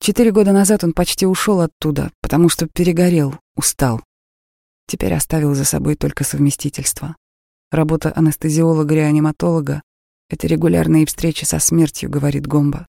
Четыре 0.00 0.32
года 0.32 0.50
назад 0.50 0.82
он 0.82 0.94
почти 0.94 1.26
ушел 1.26 1.60
оттуда, 1.60 2.10
потому 2.20 2.48
что 2.48 2.66
перегорел, 2.66 3.38
устал. 3.54 4.02
Теперь 4.88 5.14
оставил 5.14 5.54
за 5.54 5.64
собой 5.64 5.94
только 5.94 6.24
совместительство. 6.24 7.14
Работа 7.70 8.12
анестезиолога-реаниматолога— 8.16 9.82
это 10.28 10.46
регулярные 10.48 11.06
встречи 11.06 11.44
со 11.44 11.60
смертью, 11.60 12.10
говорит 12.10 12.48
Гомба. 12.48 12.88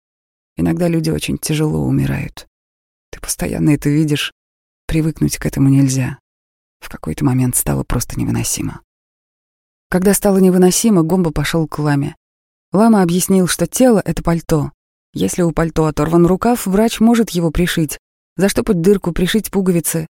Иногда 0.57 0.87
люди 0.87 1.11
очень 1.11 1.37
тяжело 1.37 1.85
умирают. 1.85 2.47
Ты 3.11 3.19
постоянно 3.19 3.69
это 3.71 3.89
видишь, 3.89 4.33
привыкнуть 4.89 5.37
к 5.37 5.45
этому 5.45 5.69
нельзя. 5.69 6.17
В 6.79 6.89
какой-то 6.89 7.23
момент 7.23 7.55
стало 7.55 7.83
просто 7.83 8.19
невыносимо. 8.19 8.81
Когда 9.89 10.15
стало 10.15 10.39
невыносимо, 10.39 11.03
Гомба 11.03 11.31
пошел 11.31 11.67
к 11.67 11.77
Ламе. 11.77 12.15
Лама 12.73 13.03
объяснил, 13.03 13.47
что 13.47 13.67
тело— 13.67 14.01
это 14.05 14.23
пальто, 14.23 14.71
если 15.13 15.43
у 15.43 15.51
пальто 15.51 15.85
оторван 15.85 16.25
рукав, 16.25 16.65
врач 16.65 16.99
может 16.99 17.29
его 17.29 17.51
пришить, 17.51 17.99
заштопать 18.35 18.81
дырку, 18.81 19.11
пришить 19.11 19.51
пуговицы. 19.51 20.07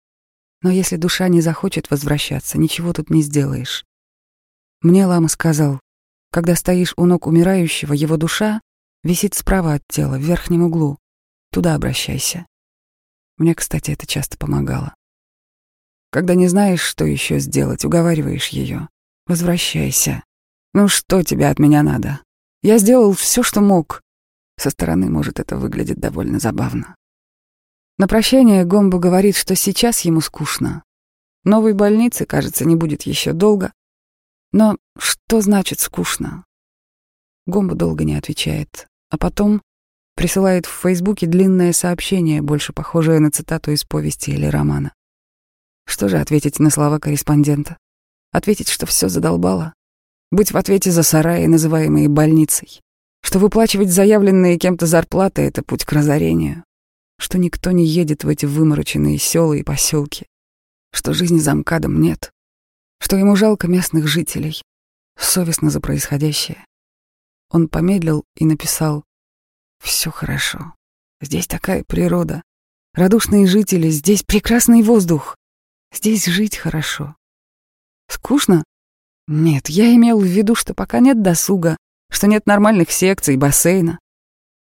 Но 0.61 0.71
если 0.71 0.97
душа 0.97 1.29
не 1.29 1.39
захочет 1.39 1.89
возвращаться, 1.89 2.57
ничего 2.57 2.91
тут 2.91 3.09
не 3.09 3.21
сделаешь. 3.21 3.85
Мне 4.81 5.05
лама 5.05 5.29
сказал, 5.29 5.79
когда 6.31 6.55
стоишь 6.55 6.93
у 6.97 7.05
ног 7.05 7.27
умирающего, 7.27 7.93
его 7.93 8.17
душа 8.17 8.59
висит 9.03 9.35
справа 9.35 9.75
от 9.75 9.83
тела, 9.87 10.17
в 10.17 10.21
верхнем 10.21 10.63
углу. 10.63 10.97
Туда 11.51 11.75
обращайся. 11.75 12.45
Мне, 13.37 13.53
кстати, 13.55 13.91
это 13.91 14.07
часто 14.07 14.37
помогало. 14.37 14.95
Когда 16.11 16.35
не 16.35 16.47
знаешь, 16.47 16.81
что 16.81 17.05
еще 17.05 17.39
сделать, 17.39 17.83
уговариваешь 17.83 18.47
ее. 18.49 18.87
Возвращайся. 19.27 20.23
Ну 20.73 20.87
что 20.87 21.23
тебе 21.23 21.47
от 21.47 21.59
меня 21.59 21.83
надо? 21.83 22.21
Я 22.61 22.77
сделал 22.77 23.13
все, 23.13 23.43
что 23.43 23.61
мог. 23.61 24.01
Со 24.57 24.69
стороны, 24.69 25.09
может, 25.09 25.39
это 25.39 25.57
выглядит 25.57 25.99
довольно 25.99 26.39
забавно. 26.39 26.95
На 27.97 28.07
прощание 28.07 28.65
Гомбо 28.65 28.99
говорит, 28.99 29.35
что 29.35 29.55
сейчас 29.55 30.01
ему 30.01 30.21
скучно. 30.21 30.83
Новой 31.43 31.73
больницы, 31.73 32.25
кажется, 32.25 32.65
не 32.65 32.75
будет 32.75 33.03
еще 33.03 33.33
долго. 33.33 33.73
Но 34.51 34.77
что 34.97 35.41
значит 35.41 35.79
скучно? 35.79 36.45
Гомбо 37.45 37.75
долго 37.75 38.03
не 38.03 38.15
отвечает, 38.15 38.87
а 39.09 39.17
потом 39.17 39.61
присылает 40.15 40.65
в 40.65 40.71
Фейсбуке 40.81 41.27
длинное 41.27 41.73
сообщение, 41.73 42.41
больше 42.41 42.73
похожее 42.73 43.19
на 43.19 43.31
цитату 43.31 43.71
из 43.71 43.83
повести 43.83 44.31
или 44.31 44.45
романа. 44.45 44.93
Что 45.85 46.09
же 46.09 46.17
ответить 46.17 46.59
на 46.59 46.69
слова 46.69 46.99
корреспондента? 46.99 47.77
Ответить, 48.31 48.69
что 48.69 48.85
все 48.85 49.07
задолбало? 49.07 49.73
Быть 50.31 50.51
в 50.51 50.57
ответе 50.57 50.91
за 50.91 51.03
сараи, 51.03 51.45
называемые 51.45 52.09
больницей? 52.09 52.81
что 53.25 53.39
выплачивать 53.39 53.89
заявленные 53.89 54.59
кем-то 54.59 54.85
зарплаты— 54.85 55.41
это 55.43 55.63
путь 55.63 55.83
к 55.83 55.91
разорению, 55.91 56.63
что 57.17 57.39
никто 57.39 57.71
не 57.71 57.83
едет 57.83 58.23
в 58.23 58.27
эти 58.27 58.45
вымороченные 58.45 59.17
села 59.17 59.53
и 59.53 59.63
поселки, 59.63 60.27
что 60.93 61.11
жизни 61.11 61.39
за 61.39 61.55
МКАДом 61.55 61.99
нет, 61.99 62.31
что 62.99 63.17
ему 63.17 63.35
жалко 63.35 63.67
местных 63.67 64.05
жителей, 64.07 64.61
совестно 65.17 65.71
за 65.71 65.81
происходящее. 65.81 66.63
Он 67.49 67.67
помедлил 67.67 68.25
и 68.35 68.45
написал 68.45 69.03
«Все 69.79 70.11
хорошо. 70.11 70.73
Здесь 71.21 71.47
такая 71.47 71.83
природа, 71.83 72.43
радушные 72.93 73.47
жители, 73.47 73.89
здесь 73.89 74.23
прекрасный 74.23 74.81
воздух, 74.83 75.37
здесь 75.93 76.25
жить 76.25 76.57
хорошо. 76.57 77.15
Скучно? 78.07 78.63
Нет, 79.27 79.69
я 79.69 79.93
имел 79.95 80.19
в 80.19 80.25
виду, 80.25 80.55
что 80.55 80.73
пока 80.73 80.99
нет 80.99 81.21
досуга, 81.21 81.77
что 82.11 82.27
нет 82.27 82.45
нормальных 82.45 82.91
секций, 82.91 83.37
бассейна. 83.37 83.99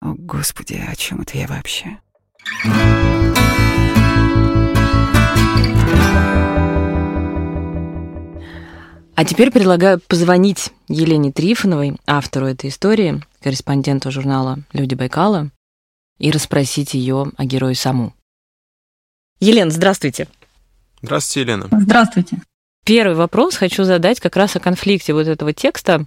О, 0.01 0.13
Господи, 0.13 0.83
о 0.87 0.95
чем 0.95 1.21
это 1.21 1.37
я 1.37 1.47
вообще? 1.47 1.99
А 9.15 9.23
теперь 9.23 9.49
предлагаю 9.49 10.01
позвонить 10.01 10.73
Елене 10.89 11.31
Трифоновой, 11.31 11.95
автору 12.05 12.47
этой 12.47 12.69
истории, 12.69 13.21
корреспонденту 13.41 14.11
журнала 14.11 14.59
«Люди 14.73 14.93
Байкала», 14.93 15.51
и 16.17 16.31
расспросить 16.31 16.93
ее 16.93 17.31
о 17.37 17.45
герое 17.45 17.75
Саму. 17.75 18.13
Елена, 19.39 19.71
здравствуйте. 19.71 20.27
Здравствуйте, 21.01 21.41
Елена. 21.41 21.67
Здравствуйте. 21.71 22.41
Первый 22.85 23.15
вопрос 23.15 23.55
хочу 23.55 23.83
задать 23.83 24.19
как 24.19 24.35
раз 24.35 24.55
о 24.55 24.59
конфликте 24.59 25.13
вот 25.13 25.27
этого 25.27 25.53
текста 25.53 26.05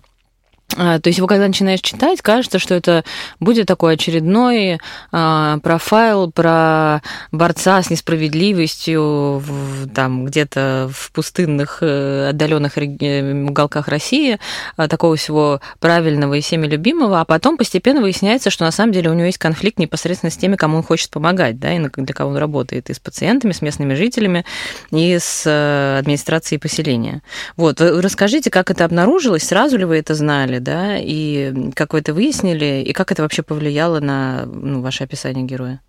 то 0.77 1.01
есть 1.05 1.17
его 1.17 1.27
когда 1.27 1.47
начинаешь 1.47 1.81
читать, 1.81 2.21
кажется, 2.21 2.59
что 2.59 2.75
это 2.75 3.03
будет 3.41 3.67
такой 3.67 3.95
очередной 3.95 4.79
а, 5.11 5.59
профайл 5.61 6.31
про 6.31 7.01
борца 7.33 7.83
с 7.83 7.89
несправедливостью 7.89 9.39
в, 9.39 9.89
там 9.89 10.27
где-то 10.27 10.91
в 10.93 11.11
пустынных 11.13 11.79
э, 11.81 12.29
отдаленных 12.29 12.77
э, 12.77 13.45
уголках 13.49 13.89
России, 13.89 14.39
а, 14.77 14.89
такого 14.89 15.17
всего 15.17 15.63
правильного 15.81 16.35
и 16.35 16.43
всеми 16.43 16.67
любимого, 16.67 17.21
а 17.21 17.25
потом 17.25 17.57
постепенно 17.57 18.03
выясняется, 18.03 18.51
что 18.51 18.65
на 18.65 18.71
самом 18.71 18.93
деле 18.93 19.11
у 19.11 19.15
него 19.15 19.27
есть 19.27 19.39
конфликт 19.39 19.79
непосредственно 19.79 20.31
с 20.31 20.37
теми, 20.37 20.57
кому 20.57 20.77
он 20.77 20.83
хочет 20.83 21.11
помогать, 21.11 21.59
да, 21.59 21.73
и 21.75 21.79
для 21.79 22.15
кого 22.15 22.33
он 22.33 22.37
работает, 22.37 22.91
и 22.91 22.95
с 22.95 23.01
пациентами, 23.01 23.53
с 23.53 23.63
местными 23.63 23.95
жителями, 23.95 24.45
и 24.91 25.19
с 25.19 25.45
э, 25.47 25.99
администрацией 25.99 26.59
поселения. 26.59 27.23
Вот, 27.57 27.81
расскажите, 27.81 28.51
как 28.51 28.71
это 28.71 28.85
обнаружилось, 28.85 29.45
сразу 29.45 29.79
ли 29.79 29.87
вы 29.87 29.97
это 29.97 30.15
знали? 30.15 30.58
Узнали, 30.59 30.61
да, 30.61 30.99
и 30.99 31.71
как 31.75 31.93
вы 31.93 32.01
это 32.01 32.15
выяснили, 32.15 32.83
и 32.87 32.93
как 32.93 33.13
это 33.13 33.23
вообще 33.23 33.43
повлияло 33.43 34.01
на 34.01 34.45
ну, 34.47 34.81
ваше 34.81 35.05
описание 35.05 35.45
героя? 35.45 35.81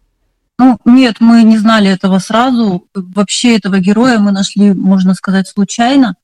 Ну, 0.58 0.78
нет, 0.86 1.18
мы 1.20 1.44
не 1.44 1.58
знали 1.58 1.90
этого 1.90 2.20
сразу. 2.20 2.86
Вообще 2.94 3.58
этого 3.58 3.80
героя 3.80 4.20
мы 4.20 4.32
нашли, 4.32 4.74
можно 4.74 5.14
сказать, 5.14 5.48
случайно. 5.48 6.16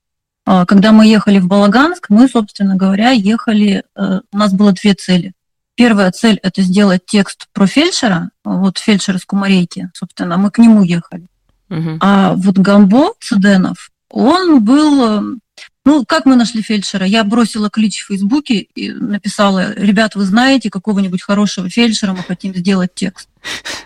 А, 0.45 0.65
когда 0.65 0.91
мы 0.91 1.07
ехали 1.07 1.39
в 1.39 1.47
Балаганск, 1.47 2.09
мы, 2.09 2.27
собственно 2.27 2.75
говоря, 2.75 3.11
ехали, 3.11 3.83
э, 3.95 4.19
у 4.31 4.37
нас 4.37 4.51
было 4.51 4.73
две 4.73 4.93
цели. 4.93 5.31
Первая 5.75 6.11
цель– 6.11 6.39
это 6.43 6.61
сделать 6.61 7.05
текст 7.05 7.47
про 7.53 7.65
фельдшера, 7.65 8.29
вот 8.43 8.77
фельдшер 8.77 9.15
из 9.15 9.25
Кумарейки, 9.25 9.89
собственно, 9.93 10.37
мы 10.37 10.51
к 10.51 10.57
нему 10.59 10.83
ехали. 10.83 11.27
Угу. 11.69 11.97
А 12.01 12.33
вот 12.35 12.57
Гамбо 12.57 13.13
Циденов, 13.19 13.89
он 14.09 14.63
был 14.63 15.39
ну, 15.85 16.03
как 16.03 16.25
мы 16.25 16.35
нашли 16.35 16.63
фельдшера? 16.63 17.05
Я 17.05 17.23
бросила 17.23 17.69
клич 17.69 18.01
в 18.01 18.07
Фейсбуке 18.07 18.67
и 18.75 18.91
написала, 18.91 19.73
ребят, 19.75 20.15
вы 20.15 20.25
знаете 20.25 20.71
какого-нибудь 20.71 21.21
хорошего 21.21 21.69
фельдшера, 21.69 22.13
мы 22.13 22.23
хотим 22.23 22.55
сделать 22.55 22.95
текст. 22.95 23.29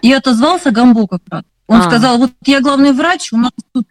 И 0.01 0.11
отозвался 0.13 0.71
Гамбо 0.71 1.07
как 1.07 1.21
раз. 1.29 1.43
Он 1.67 1.81
а. 1.81 1.83
сказал, 1.83 2.17
вот 2.17 2.31
я 2.45 2.61
главный 2.61 2.93
врач, 2.93 3.33
у 3.33 3.37
нас 3.37 3.51
тут 3.73 3.85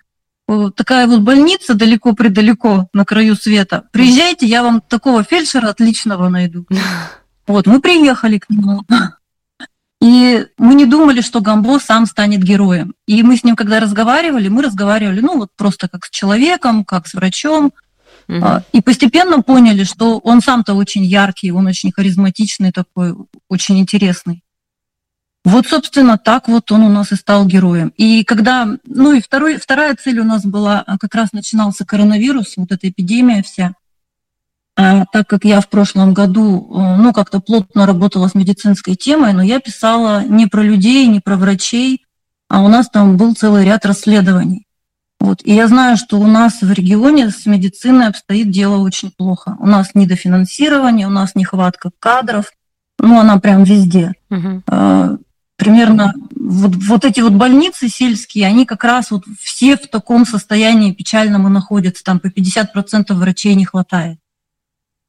такая 0.74 1.06
вот 1.06 1.20
больница 1.20 1.74
далеко-предалеко 1.74 2.88
на 2.94 3.04
краю 3.04 3.36
света. 3.36 3.84
Приезжайте, 3.92 4.46
я 4.46 4.62
вам 4.62 4.80
такого 4.80 5.22
фельдшера 5.22 5.68
отличного 5.68 6.28
найду. 6.28 6.66
Вот, 7.46 7.66
мы 7.66 7.80
приехали 7.80 8.36
к 8.36 8.50
нему. 8.50 8.84
И 10.02 10.46
мы 10.58 10.74
не 10.74 10.84
думали, 10.84 11.22
что 11.22 11.40
Гамбо 11.40 11.78
сам 11.78 12.04
станет 12.04 12.42
героем. 12.42 12.94
И 13.06 13.22
мы 13.22 13.38
с 13.38 13.42
ним, 13.42 13.56
когда 13.56 13.80
разговаривали, 13.80 14.48
мы 14.48 14.62
разговаривали, 14.62 15.20
ну, 15.20 15.38
вот 15.38 15.50
просто 15.56 15.88
как 15.88 16.04
с 16.04 16.10
человеком, 16.10 16.84
как 16.84 17.08
с 17.08 17.14
врачом. 17.14 17.72
Угу. 18.28 18.46
И 18.72 18.80
постепенно 18.82 19.42
поняли, 19.42 19.84
что 19.84 20.18
он 20.18 20.42
сам-то 20.42 20.74
очень 20.74 21.04
яркий, 21.04 21.50
он 21.50 21.66
очень 21.66 21.90
харизматичный 21.92 22.72
такой, 22.72 23.14
очень 23.48 23.78
интересный. 23.78 24.42
Вот, 25.44 25.66
собственно, 25.66 26.18
так 26.18 26.46
вот 26.46 26.70
он 26.72 26.82
у 26.82 26.90
нас 26.90 27.10
и 27.12 27.16
стал 27.16 27.46
героем. 27.46 27.92
И 27.96 28.22
когда, 28.24 28.68
ну 28.84 29.14
и 29.14 29.22
второй, 29.22 29.56
вторая 29.56 29.96
цель 29.96 30.18
у 30.18 30.24
нас 30.24 30.44
была, 30.44 30.84
а, 30.86 30.98
как 30.98 31.14
раз 31.14 31.32
начинался 31.32 31.86
коронавирус, 31.86 32.54
вот 32.56 32.70
эта 32.70 32.90
эпидемия 32.90 33.42
вся. 33.42 33.72
А, 34.76 35.06
так 35.06 35.26
как 35.26 35.44
я 35.44 35.60
в 35.60 35.68
прошлом 35.68 36.12
году, 36.12 36.70
э, 36.70 36.96
ну, 36.98 37.12
как-то 37.12 37.40
плотно 37.40 37.86
работала 37.86 38.28
с 38.28 38.34
медицинской 38.34 38.94
темой, 38.94 39.32
но 39.32 39.42
я 39.42 39.58
писала 39.58 40.22
не 40.22 40.46
про 40.46 40.62
людей, 40.62 41.06
не 41.06 41.20
про 41.20 41.36
врачей, 41.36 42.04
а 42.48 42.62
у 42.62 42.68
нас 42.68 42.88
там 42.88 43.16
был 43.16 43.34
целый 43.34 43.64
ряд 43.64 43.86
расследований. 43.86 44.67
Вот. 45.20 45.40
И 45.44 45.52
я 45.52 45.66
знаю, 45.68 45.96
что 45.96 46.18
у 46.18 46.26
нас 46.26 46.62
в 46.62 46.72
регионе 46.72 47.30
с 47.30 47.46
медициной 47.46 48.08
обстоит 48.08 48.50
дело 48.50 48.78
очень 48.78 49.10
плохо. 49.10 49.56
У 49.58 49.66
нас 49.66 49.94
недофинансирование, 49.94 51.06
у 51.06 51.10
нас 51.10 51.34
нехватка 51.34 51.90
кадров, 51.98 52.52
ну, 52.98 53.18
она 53.18 53.38
прям 53.38 53.64
везде. 53.64 54.14
Угу 54.30 54.62
примерно 55.58 56.14
вот, 56.36 56.76
вот 56.76 57.04
эти 57.04 57.20
вот 57.20 57.32
больницы 57.32 57.88
сельские, 57.88 58.46
они 58.46 58.64
как 58.64 58.84
раз 58.84 59.10
вот 59.10 59.24
все 59.40 59.76
в 59.76 59.88
таком 59.88 60.24
состоянии 60.24 60.92
печальном 60.92 61.46
и 61.46 61.50
находятся, 61.50 62.04
там 62.04 62.20
по 62.20 62.28
50% 62.28 63.12
врачей 63.12 63.54
не 63.54 63.64
хватает. 63.66 64.18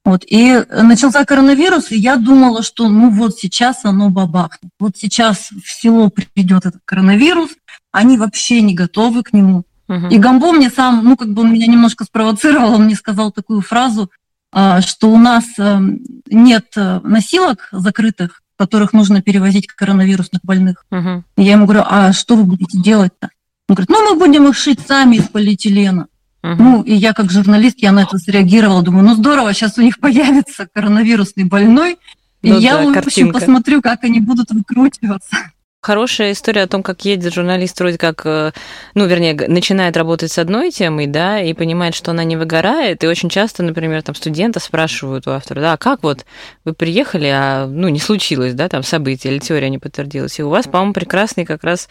Вот. 0.03 0.23
И 0.25 0.65
начался 0.71 1.23
коронавирус, 1.23 1.91
и 1.91 1.97
я 1.97 2.15
думала, 2.15 2.63
что 2.63 2.89
ну 2.89 3.11
вот 3.11 3.37
сейчас 3.37 3.85
оно 3.85 4.09
бабахнет. 4.09 4.71
Вот 4.79 4.97
сейчас 4.97 5.51
в 5.51 5.69
село 5.69 6.09
придет 6.09 6.65
этот 6.65 6.81
коронавирус, 6.83 7.51
они 7.91 8.17
вообще 8.17 8.61
не 8.61 8.73
готовы 8.73 9.21
к 9.21 9.33
нему. 9.33 9.65
Угу. 9.89 10.08
И 10.10 10.17
Гамбо 10.19 10.52
мне 10.52 10.69
сам, 10.69 11.04
ну 11.04 11.17
как 11.17 11.34
бы 11.34 11.41
он 11.41 11.52
меня 11.52 11.67
немножко 11.67 12.06
спровоцировал, 12.06 12.75
он 12.75 12.86
мне 12.86 12.95
сказал 12.95 13.32
такую 13.32 13.62
фразу, 13.62 14.10
а, 14.52 14.82
что 14.82 15.10
у 15.12 15.17
нас 15.17 15.45
эм, 15.58 15.99
нет 16.30 16.67
э, 16.75 16.99
носилок 17.04 17.69
закрытых, 17.71 18.41
которых 18.58 18.93
нужно 18.93 19.21
перевозить 19.21 19.67
коронавирусных 19.67 20.41
больных. 20.43 20.86
Угу. 20.91 21.23
И 21.38 21.43
я 21.43 21.54
ему 21.54 21.65
говорю, 21.65 21.84
а 21.88 22.13
что 22.13 22.36
вы 22.36 22.43
будете 22.43 22.80
делать-то? 22.80 23.30
Он 23.67 23.75
говорит, 23.75 23.89
ну 23.89 24.13
мы 24.13 24.19
будем 24.19 24.47
их 24.47 24.56
шить 24.56 24.80
сами 24.88 25.17
из 25.17 25.28
полиэтилена. 25.28 26.08
Угу. 26.43 26.56
Ну, 26.63 26.82
и 26.84 26.93
я 26.93 27.13
как 27.13 27.32
журналист, 27.32 27.80
я 27.80 27.91
на 27.91 28.04
это 28.04 28.17
среагировала, 28.17 28.82
думаю, 28.82 29.06
ну 29.06 29.15
здорово, 29.15 29.54
сейчас 29.54 29.78
у 29.78 29.82
них 29.82 29.99
появится 29.99 30.67
коронавирусный 30.71 31.45
больной, 31.45 31.97
и 32.41 32.52
ну, 32.52 32.60
я, 32.60 32.78
да, 32.78 32.84
в 32.84 32.97
общем, 32.97 33.32
посмотрю, 33.32 33.82
как 33.82 34.04
они 34.04 34.21
будут 34.21 34.52
выкручиваться. 34.52 35.36
Хорошая 35.81 36.33
история 36.33 36.63
о 36.63 36.67
том, 36.67 36.83
как 36.83 37.05
едет 37.05 37.33
журналист 37.33 37.79
вроде 37.79 37.97
как, 37.97 38.25
э, 38.25 38.51
ну, 38.95 39.05
вернее, 39.05 39.33
начинает 39.47 39.95
работать 39.95 40.29
с 40.29 40.37
одной 40.37 40.71
темой, 40.71 41.07
да, 41.07 41.39
и 41.39 41.53
понимает, 41.53 41.95
что 41.95 42.11
она 42.11 42.25
не 42.25 42.35
выгорает. 42.35 43.01
И 43.01 43.07
очень 43.07 43.29
часто, 43.29 43.63
например, 43.63 44.03
там 44.03 44.13
студенты 44.13 44.59
спрашивают 44.59 45.25
у 45.27 45.31
автора, 45.31 45.61
да, 45.61 45.73
а 45.73 45.77
как 45.77 46.03
вот 46.03 46.25
вы 46.65 46.73
приехали, 46.73 47.27
а, 47.27 47.65
ну, 47.65 47.87
не 47.87 47.99
случилось, 47.99 48.55
да, 48.55 48.67
там 48.67 48.83
событие 48.83 49.31
или 49.31 49.39
теория 49.39 49.69
не 49.69 49.77
подтвердилась. 49.77 50.37
И 50.37 50.43
у 50.43 50.49
вас, 50.49 50.67
по-моему, 50.67 50.91
прекрасный 50.91 51.45
как 51.45 51.63
раз, 51.63 51.87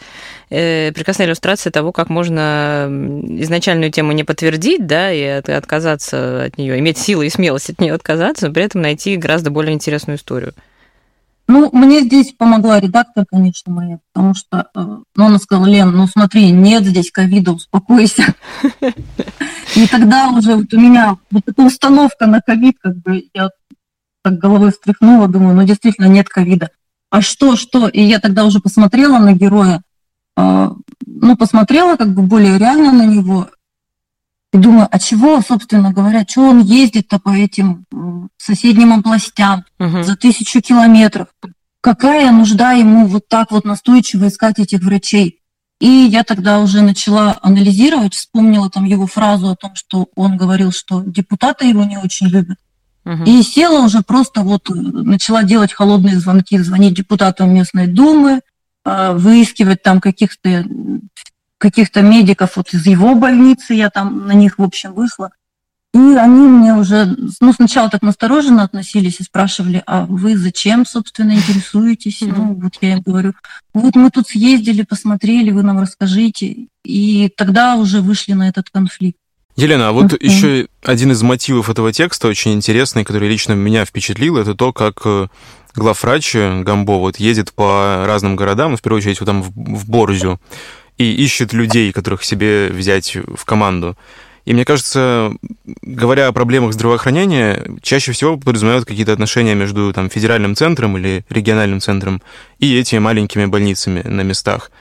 э, 0.51 0.91
прекрасная 0.91 1.25
иллюстрация 1.25 1.71
того, 1.71 1.91
как 1.91 2.09
можно 2.09 2.87
изначальную 3.39 3.91
тему 3.91 4.11
не 4.11 4.23
подтвердить, 4.23 4.85
да, 4.85 5.11
и 5.11 5.23
от, 5.23 5.49
отказаться 5.49 6.43
от 6.43 6.59
нее, 6.59 6.77
иметь 6.77 6.99
силы 6.99 7.25
и 7.25 7.31
смелость 7.31 7.71
от 7.71 7.81
нее 7.81 7.95
отказаться, 7.95 8.49
но 8.49 8.53
при 8.53 8.65
этом 8.65 8.83
найти 8.83 9.17
гораздо 9.17 9.49
более 9.49 9.73
интересную 9.73 10.19
историю. 10.19 10.53
Ну, 11.49 11.71
мне 11.73 12.01
здесь 12.01 12.31
помогла 12.31 12.79
редактор, 12.79 13.25
конечно, 13.25 13.73
моя, 13.73 13.97
потому 14.13 14.35
что 14.35 14.67
э, 14.75 14.81
ну, 15.15 15.25
она 15.25 15.39
сказала, 15.39 15.65
Лен, 15.65 15.89
ну 15.89 16.05
смотри, 16.05 16.51
нет 16.51 16.85
здесь 16.85 17.09
ковида, 17.09 17.53
успокойся. 17.53 18.35
И 19.75 19.87
тогда 19.87 20.29
уже 20.29 20.53
вот 20.53 20.71
у 20.71 20.79
меня 20.79 21.17
вот 21.31 21.41
эта 21.47 21.59
установка 21.63 22.27
на 22.27 22.39
ковид, 22.39 22.75
как 22.79 22.97
бы 22.97 23.23
я 23.33 23.49
так 24.23 24.37
головой 24.37 24.71
встряхнула, 24.71 25.27
думаю, 25.27 25.55
ну 25.55 25.63
действительно 25.63 26.05
нет 26.05 26.29
ковида. 26.29 26.69
А 27.09 27.21
что, 27.21 27.55
что? 27.55 27.87
И 27.87 27.99
я 27.99 28.19
тогда 28.19 28.45
уже 28.45 28.59
посмотрела 28.59 29.17
на 29.17 29.33
героя, 29.33 29.81
э, 30.37 30.69
ну, 31.07 31.35
посмотрела 31.35 31.95
как 31.95 32.13
бы 32.13 32.21
более 32.21 32.59
реально 32.59 32.91
на 32.91 33.07
него, 33.07 33.49
и 34.51 34.57
думаю, 34.57 34.87
а 34.89 34.99
чего, 34.99 35.41
собственно 35.41 35.91
говоря, 35.91 36.25
что 36.27 36.41
он 36.41 36.61
ездит-то 36.61 37.19
по 37.19 37.29
этим 37.29 37.85
соседним 38.37 38.93
областям 38.93 39.65
угу. 39.79 40.03
за 40.03 40.15
тысячу 40.15 40.61
километров? 40.61 41.27
Какая 41.81 42.31
нужда 42.31 42.71
ему 42.71 43.05
вот 43.05 43.27
так 43.27 43.51
вот 43.51 43.63
настойчиво 43.65 44.27
искать 44.27 44.59
этих 44.59 44.81
врачей? 44.81 45.39
И 45.79 45.87
я 45.87 46.23
тогда 46.23 46.59
уже 46.59 46.81
начала 46.81 47.37
анализировать, 47.41 48.13
вспомнила 48.13 48.69
там 48.69 48.83
его 48.83 49.07
фразу 49.07 49.49
о 49.49 49.55
том, 49.55 49.75
что 49.75 50.09
он 50.15 50.35
говорил, 50.35 50.71
что 50.71 51.03
депутаты 51.05 51.67
его 51.67 51.85
не 51.85 51.97
очень 51.97 52.27
любят. 52.27 52.57
Угу. 53.05 53.23
И 53.25 53.41
села 53.43 53.85
уже 53.85 54.01
просто 54.01 54.41
вот, 54.41 54.69
э, 54.69 54.73
начала 54.73 55.43
делать 55.43 55.71
холодные 55.71 56.19
звонки, 56.19 56.57
звонить 56.57 56.95
депутатам 56.95 57.53
местной 57.53 57.87
думы, 57.87 58.41
э, 58.83 59.13
выискивать 59.13 59.81
там 59.81 60.01
каких-то 60.01 60.65
каких-то 61.59 62.01
медиков 62.01 62.57
вот 62.57 62.73
из 62.73 62.87
его 62.87 63.13
больницы, 63.13 63.75
я 63.75 63.91
там 63.91 64.25
на 64.25 64.31
них, 64.31 64.57
в 64.57 64.63
общем, 64.63 64.93
вышла. 64.93 65.29
И 65.91 65.97
они 65.97 66.47
мне 66.47 66.75
уже, 66.75 67.15
ну, 67.41 67.51
сначала 67.51 67.89
так 67.89 68.03
настороженно 68.03 68.63
относились 68.63 69.19
и 69.19 69.23
спрашивали, 69.23 69.81
а 69.87 70.05
вы 70.05 70.37
зачем, 70.37 70.85
собственно, 70.85 71.31
интересуетесь? 71.31 72.21
Mm-hmm. 72.21 72.33
Ну, 72.35 72.53
вот 72.61 72.73
я 72.81 72.93
им 72.93 73.01
говорю, 73.03 73.33
вот 73.73 73.95
мы 73.95 74.11
тут 74.11 74.27
съездили, 74.27 74.83
посмотрели, 74.83 75.49
вы 75.49 75.63
нам 75.63 75.79
расскажите. 75.79 76.67
И 76.83 77.29
тогда 77.35 77.75
уже 77.75 78.01
вышли 78.01 78.33
на 78.33 78.47
этот 78.49 78.69
конфликт. 78.69 79.17
Елена, 79.55 79.89
а 79.89 79.91
вот 79.91 80.13
mm-hmm. 80.13 80.17
еще 80.21 80.67
один 80.83 81.11
из 81.11 81.23
мотивов 81.23 81.71
этого 81.71 81.91
текста 81.91 82.27
очень 82.27 82.53
интересный, 82.53 83.03
который 83.03 83.27
лично 83.27 83.53
меня 83.53 83.83
впечатлил, 83.83 84.37
это 84.37 84.53
то, 84.53 84.71
как 84.71 85.01
э, 85.05 85.27
главврач 85.75 86.35
Гамбо 86.35 86.99
вот 86.99 87.17
едет 87.17 87.51
по 87.53 88.03
разным 88.05 88.35
городам, 88.35 88.77
в 88.77 88.81
первую 88.81 88.99
очередь 88.99 89.19
вот 89.19 89.25
там 89.25 89.41
в, 89.41 89.49
в 89.49 89.89
Борзю, 89.89 90.39
и 90.99 91.13
ищет 91.13 91.53
людей, 91.53 91.91
которых 91.91 92.23
себе 92.23 92.67
взять 92.67 93.15
в 93.15 93.45
команду. 93.45 93.97
И 94.45 94.53
мне 94.53 94.65
кажется, 94.65 95.31
говоря 95.81 96.27
о 96.27 96.31
проблемах 96.31 96.73
здравоохранения, 96.73 97.65
чаще 97.81 98.11
всего 98.11 98.37
подразумевают 98.37 98.85
какие-то 98.85 99.13
отношения 99.13 99.55
между 99.55 99.93
там, 99.93 100.09
федеральным 100.09 100.55
центром 100.55 100.97
или 100.97 101.23
региональным 101.29 101.79
центром 101.79 102.21
и 102.57 102.77
этими 102.77 102.99
маленькими 102.99 103.45
больницами 103.45 104.01
на 104.01 104.21
местах. 104.21 104.71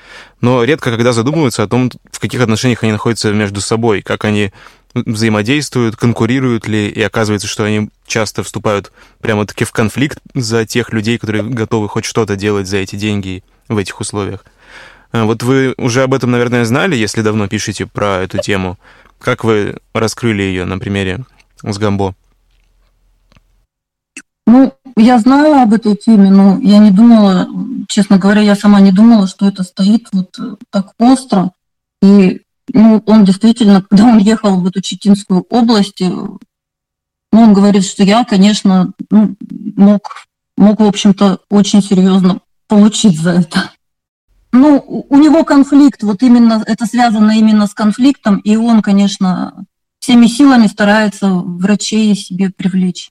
Но 0.41 0.65
редко 0.65 0.91
когда 0.91 1.13
задумываются 1.13 1.63
о 1.63 1.69
том, 1.69 1.91
в 2.11 2.19
каких 2.19 2.41
отношениях 2.41 2.83
они 2.83 2.93
находятся 2.93 3.33
между 3.33 3.61
собой, 3.61 4.03
как 4.03 4.25
они 4.25 4.53
взаимодействуют, 4.95 5.97
конкурируют 5.97 6.67
ли, 6.67 6.89
и 6.89 7.03
оказывается, 7.03 7.47
что 7.47 7.65
они 7.65 7.91
часто 8.07 8.43
вступают 8.43 8.91
прямо-таки 9.21 9.65
в 9.65 9.73
конфликт 9.73 10.19
за 10.35 10.65
тех 10.65 10.93
людей, 10.93 11.19
которые 11.19 11.45
готовы 11.45 11.89
хоть 11.89 12.07
что-то 12.07 12.37
делать 12.37 12.67
за 12.67 12.79
эти 12.79 12.97
деньги 12.97 13.45
в 13.69 13.77
этих 13.77 14.01
условиях. 14.01 14.45
А, 15.13 15.25
вот 15.25 15.43
вы 15.43 15.75
уже 15.79 16.03
об 16.03 16.15
этом, 16.15 16.31
наверное, 16.31 16.65
знали, 16.65 16.97
если 16.97 17.23
давно 17.23 17.49
пишете 17.49 17.87
про 17.87 18.23
эту 18.23 18.39
тему. 18.39 18.79
Как 19.19 19.45
вы 19.45 19.79
раскрыли 19.95 20.43
ее 20.43 20.65
на 20.65 20.79
примере 20.79 21.25
с 21.63 21.79
Гамбо? 21.79 22.15
Ну, 24.47 24.73
я 24.97 25.19
знаю 25.19 25.63
об 25.63 25.75
этой 25.75 25.97
теме, 25.97 26.31
но 26.31 26.59
я 26.61 26.79
не 26.79 26.91
думала, 26.91 27.49
честно 27.87 28.19
говоря, 28.19 28.41
я 28.41 28.55
сама 28.55 28.81
не 28.81 28.93
думала, 28.93 29.27
что 29.27 29.47
это 29.47 29.63
стоит 29.63 30.09
вот 30.13 30.37
так 30.71 30.93
остро. 30.99 31.53
И 32.03 32.41
ну, 32.73 33.03
он 33.07 33.25
действительно, 33.25 33.83
когда 33.83 34.05
он 34.05 34.19
ехал 34.19 34.61
в 34.61 34.67
эту 34.67 34.81
Читинскую 34.81 35.45
область, 35.51 36.01
ну, 36.01 36.39
он 37.33 37.53
говорит, 37.53 37.85
что 37.85 38.05
я, 38.05 38.25
конечно, 38.25 38.93
ну, 39.11 39.37
мог, 39.77 40.27
мог, 40.57 40.81
в 40.81 40.85
общем-то, 40.85 41.41
очень 41.51 41.83
серьезно 41.83 42.41
получить 42.69 43.21
за 43.21 43.33
это. 43.33 43.71
Ну, 44.53 45.07
у 45.09 45.19
него 45.19 45.45
конфликт, 45.45 46.03
вот 46.03 46.23
именно 46.23 46.63
это 46.67 46.87
связано 46.87 47.33
именно 47.33 47.67
с 47.67 47.75
конфликтом, 47.75 48.39
и 48.39 48.57
он, 48.57 48.81
конечно, 48.81 49.67
всеми 49.99 50.27
силами 50.27 50.67
старается 50.67 51.29
врачей 51.31 52.15
себе 52.15 52.51
привлечь. 52.51 53.11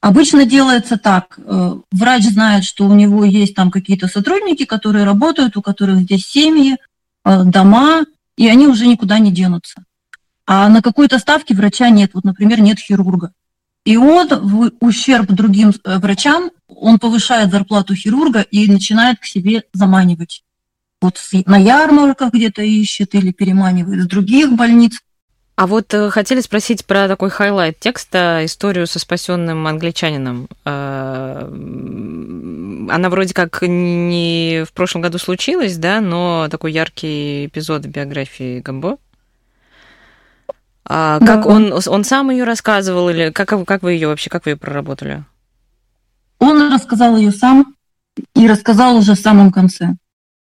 Обычно 0.00 0.44
делается 0.44 0.96
так. 0.96 1.38
Э, 1.38 1.76
врач 1.92 2.24
знает, 2.24 2.64
что 2.64 2.86
у 2.86 2.94
него 2.94 3.24
есть 3.24 3.54
там 3.54 3.70
какие-то 3.70 4.08
сотрудники, 4.08 4.64
которые 4.64 5.04
работают, 5.04 5.56
у 5.56 5.62
которых 5.62 6.00
здесь 6.00 6.26
семьи, 6.26 6.76
э, 7.24 7.44
дома, 7.44 8.04
и 8.36 8.48
они 8.48 8.66
уже 8.66 8.86
никуда 8.86 9.20
не 9.20 9.30
денутся. 9.30 9.84
А 10.44 10.68
на 10.68 10.82
какой-то 10.82 11.20
ставке 11.20 11.54
врача 11.54 11.88
нет. 11.88 12.10
Вот, 12.14 12.24
например, 12.24 12.60
нет 12.60 12.80
хирурга. 12.80 13.32
И 13.84 13.96
он 13.96 14.28
в 14.28 14.72
ущерб 14.80 15.26
другим 15.26 15.70
э, 15.70 15.98
врачам, 15.98 16.50
он 16.68 16.98
повышает 16.98 17.50
зарплату 17.50 17.94
хирурга 17.94 18.42
и 18.42 18.70
начинает 18.70 19.18
к 19.18 19.24
себе 19.24 19.64
заманивать. 19.72 20.44
Вот 21.00 21.20
на 21.46 21.58
ярмарках 21.58 22.32
где-то 22.32 22.62
ищет 22.62 23.14
или 23.16 23.32
переманивает 23.32 24.00
из 24.00 24.06
других 24.06 24.52
больниц. 24.52 25.00
А 25.56 25.66
вот 25.66 25.92
э, 25.94 26.10
хотели 26.10 26.40
спросить 26.40 26.86
про 26.86 27.08
такой 27.08 27.28
highlight 27.30 27.78
текста, 27.80 28.42
историю 28.44 28.86
со 28.86 29.00
спасенным 29.00 29.66
англичанином. 29.66 30.48
Э, 30.64 31.48
она 32.88 33.08
вроде 33.10 33.34
как 33.34 33.62
не 33.62 34.64
в 34.66 34.72
прошлом 34.72 35.02
году 35.02 35.18
случилась, 35.18 35.76
да, 35.76 36.00
но 36.00 36.46
такой 36.50 36.72
яркий 36.72 37.46
эпизод 37.46 37.84
в 37.84 37.88
биографии 37.88 38.60
Гомбо. 38.60 38.98
А 40.84 41.20
да. 41.20 41.26
как 41.26 41.46
он, 41.46 41.72
он 41.86 42.04
сам 42.04 42.30
ее 42.30 42.44
рассказывал 42.44 43.08
или 43.08 43.30
как, 43.30 43.64
как 43.66 43.82
вы 43.82 43.92
ее 43.92 44.08
вообще, 44.08 44.30
как 44.30 44.44
вы 44.44 44.52
ее 44.52 44.56
проработали? 44.56 45.24
Он 46.38 46.72
рассказал 46.72 47.16
ее 47.16 47.30
сам 47.30 47.76
и 48.34 48.48
рассказал 48.48 48.96
уже 48.96 49.14
в 49.14 49.20
самом 49.20 49.52
конце. 49.52 49.94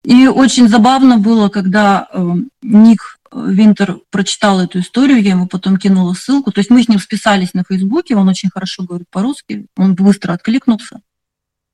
И 0.04 0.28
очень 0.28 0.70
забавно 0.70 1.18
было, 1.18 1.50
когда 1.50 2.08
э, 2.12 2.34
Ник 2.62 3.20
Винтер 3.34 4.00
прочитал 4.10 4.60
эту 4.62 4.80
историю, 4.80 5.22
я 5.22 5.32
ему 5.32 5.48
потом 5.48 5.78
кинула 5.78 6.14
ссылку. 6.14 6.52
То 6.52 6.60
есть 6.60 6.70
мы 6.70 6.84
с 6.84 6.88
ним 6.88 7.00
списались 7.00 7.54
на 7.54 7.64
Фейсбуке, 7.68 8.16
он 8.16 8.30
очень 8.30 8.50
хорошо 8.50 8.84
говорит 8.84 9.08
по-русски, 9.10 9.68
он 9.78 9.96
быстро 9.96 10.34
откликнулся. 10.34 11.02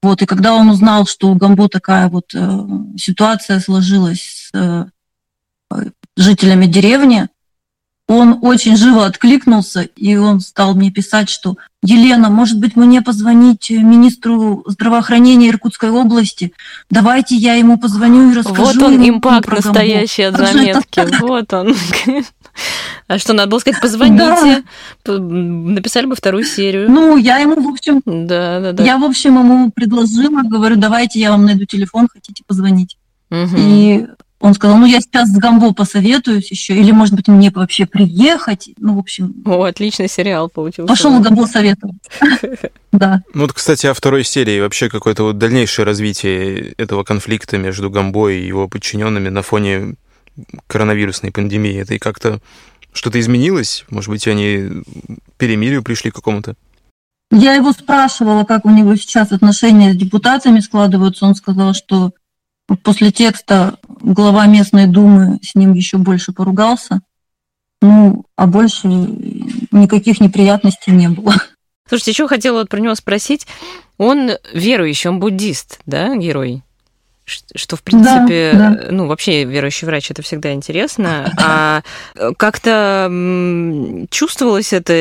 Вот, 0.02 0.22
и 0.22 0.26
когда 0.26 0.54
он 0.54 0.70
узнал, 0.70 1.08
что 1.08 1.30
у 1.30 1.36
Гамбо 1.36 1.68
такая 1.68 2.10
вот 2.10 2.34
э, 2.34 2.60
ситуация 2.98 3.60
сложилась 3.60 4.50
с 4.52 4.52
э, 4.54 4.86
жителями 6.16 6.68
деревни, 6.68 7.28
он 8.08 8.40
очень 8.42 8.78
живо 8.78 9.06
откликнулся, 9.06 9.82
и 9.82 10.16
он 10.16 10.40
стал 10.40 10.76
мне 10.76 10.92
писать, 10.92 11.28
что 11.30 11.58
«Елена, 11.82 12.30
может 12.30 12.60
быть, 12.60 12.76
мне 12.76 13.02
позвонить 13.02 13.70
министру 13.72 14.64
здравоохранения 14.68 15.50
Иркутской 15.50 15.90
области? 15.90 16.54
Давайте 16.92 17.36
я 17.36 17.56
ему 17.56 17.80
позвоню 17.80 18.32
и 18.32 18.36
расскажу». 18.36 18.64
Вот 18.64 18.78
он, 18.78 19.10
импакт 19.10 19.52
настоящий 19.52 20.24
от 20.24 20.38
заметки, 20.38 21.02
вот 21.20 21.52
он. 21.54 21.76
А 23.08 23.20
что, 23.20 23.34
надо 23.34 23.50
было 23.50 23.60
сказать, 23.60 23.82
позвоните, 23.82 24.64
да. 25.04 25.20
написали 25.20 26.06
бы 26.06 26.16
вторую 26.16 26.46
серию. 26.46 26.90
Ну, 26.90 27.18
я 27.18 27.38
ему, 27.38 27.62
в 27.62 27.68
общем, 27.68 28.02
да, 28.06 28.62
да, 28.62 28.72
да. 28.72 28.84
я, 28.84 28.98
в 28.98 29.04
общем, 29.04 29.38
ему 29.38 29.72
предложила, 29.72 30.42
говорю, 30.42 30.78
давайте 30.78 31.20
я 31.20 31.32
вам 31.32 31.46
найду 31.46 31.66
телефон, 31.66 32.08
хотите 32.12 32.44
позвонить. 32.48 32.98
Угу. 33.30 33.56
И 33.58 34.08
он 34.46 34.54
сказал, 34.54 34.78
ну, 34.78 34.86
я 34.86 35.02
сейчас 35.02 35.30
с 35.30 35.38
Гамбо 35.38 35.74
посоветуюсь 35.74 36.52
еще, 36.52 36.76
или, 36.76 36.92
может 36.92 37.16
быть, 37.16 37.28
мне 37.28 37.50
вообще 37.50 37.88
приехать. 37.88 38.70
Ну, 38.78 38.96
в 38.96 39.00
общем... 39.00 39.34
О, 39.44 39.64
отличный 39.64 40.08
сериал 40.08 40.50
получился. 40.50 40.88
Пошел 40.88 41.12
на 41.12 41.20
Гамбо 41.20 41.48
советовать. 41.48 41.96
Да. 42.92 43.24
Ну, 43.34 43.42
вот, 43.42 43.52
кстати, 43.52 43.88
о 43.88 43.94
второй 43.94 44.24
серии. 44.24 44.62
Вообще 44.62 44.88
какое-то 44.88 45.24
вот 45.24 45.38
дальнейшее 45.38 45.86
развитие 45.86 46.74
этого 46.78 47.04
конфликта 47.04 47.58
между 47.58 47.90
Гамбо 47.90 48.30
и 48.30 48.46
его 48.48 48.70
подчиненными 48.70 49.28
на 49.28 49.42
фоне 49.42 49.96
коронавирусной 50.68 51.32
пандемии. 51.32 51.82
Это 51.82 51.96
и 51.96 52.00
как-то 52.00 52.40
что-то 52.94 53.20
изменилось? 53.20 53.84
Может 53.90 54.12
быть, 54.12 54.28
они 54.28 54.84
перемирию 55.38 55.84
пришли 55.84 56.12
к 56.12 56.16
какому-то? 56.16 56.56
Я 57.32 57.56
его 57.56 57.74
спрашивала, 57.74 58.46
как 58.46 58.66
у 58.66 58.70
него 58.70 58.96
сейчас 58.96 59.34
отношения 59.34 59.92
с 59.92 59.98
депутатами 59.98 60.62
складываются. 60.62 61.26
Он 61.26 61.36
сказал, 61.36 61.74
что 61.74 62.12
После 62.84 63.12
текста 63.12 63.78
глава 63.88 64.48
местной 64.48 64.88
думы 64.88 65.40
с 65.42 65.56
ним 65.56 65.74
еще 65.74 65.98
больше 65.98 66.34
поругался. 66.34 67.02
Ну, 67.82 68.26
а 68.36 68.48
больше 68.48 68.88
никаких 68.88 70.20
неприятностей 70.20 70.92
не 70.92 71.10
было. 71.10 71.36
Слушайте, 71.88 72.12
еще 72.12 72.28
хотела 72.28 72.60
вот 72.60 72.70
про 72.70 72.80
него 72.80 72.96
спросить. 72.96 73.46
Он 73.98 74.32
верующий, 74.54 75.10
он 75.10 75.20
буддист, 75.20 75.80
да, 75.86 76.16
герой? 76.16 76.64
Что, 77.26 77.76
в 77.76 77.82
принципе, 77.82 78.52
да, 78.54 78.70
да. 78.70 78.92
ну, 78.92 79.08
вообще 79.08 79.46
верующий 79.46 79.88
врач 79.88 80.12
это 80.12 80.22
всегда 80.22 80.54
интересно. 80.54 81.32
А 81.40 81.82
как-то 82.38 83.10
чувствовалось 84.12 84.74
это 84.74 84.94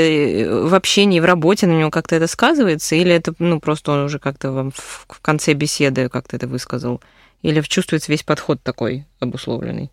в 0.67 0.75
общении, 0.75 1.21
в 1.21 1.25
работе 1.27 1.67
на 1.67 1.73
него 1.79 1.91
как-то 1.91 2.17
это 2.17 2.27
сказывается? 2.27 2.95
Или 2.95 3.13
это, 3.13 3.35
ну, 3.39 3.61
просто 3.61 3.93
он 3.93 4.05
уже 4.05 4.19
как-то 4.19 4.53
вам 4.53 4.73
в 4.75 5.21
конце 5.21 5.53
беседы 5.53 6.09
как-то 6.09 6.37
это 6.37 6.47
высказал? 6.47 7.03
Или 7.45 7.61
чувствуется 7.61 8.11
весь 8.11 8.23
подход 8.23 8.63
такой 8.63 9.07
обусловленный 9.21 9.93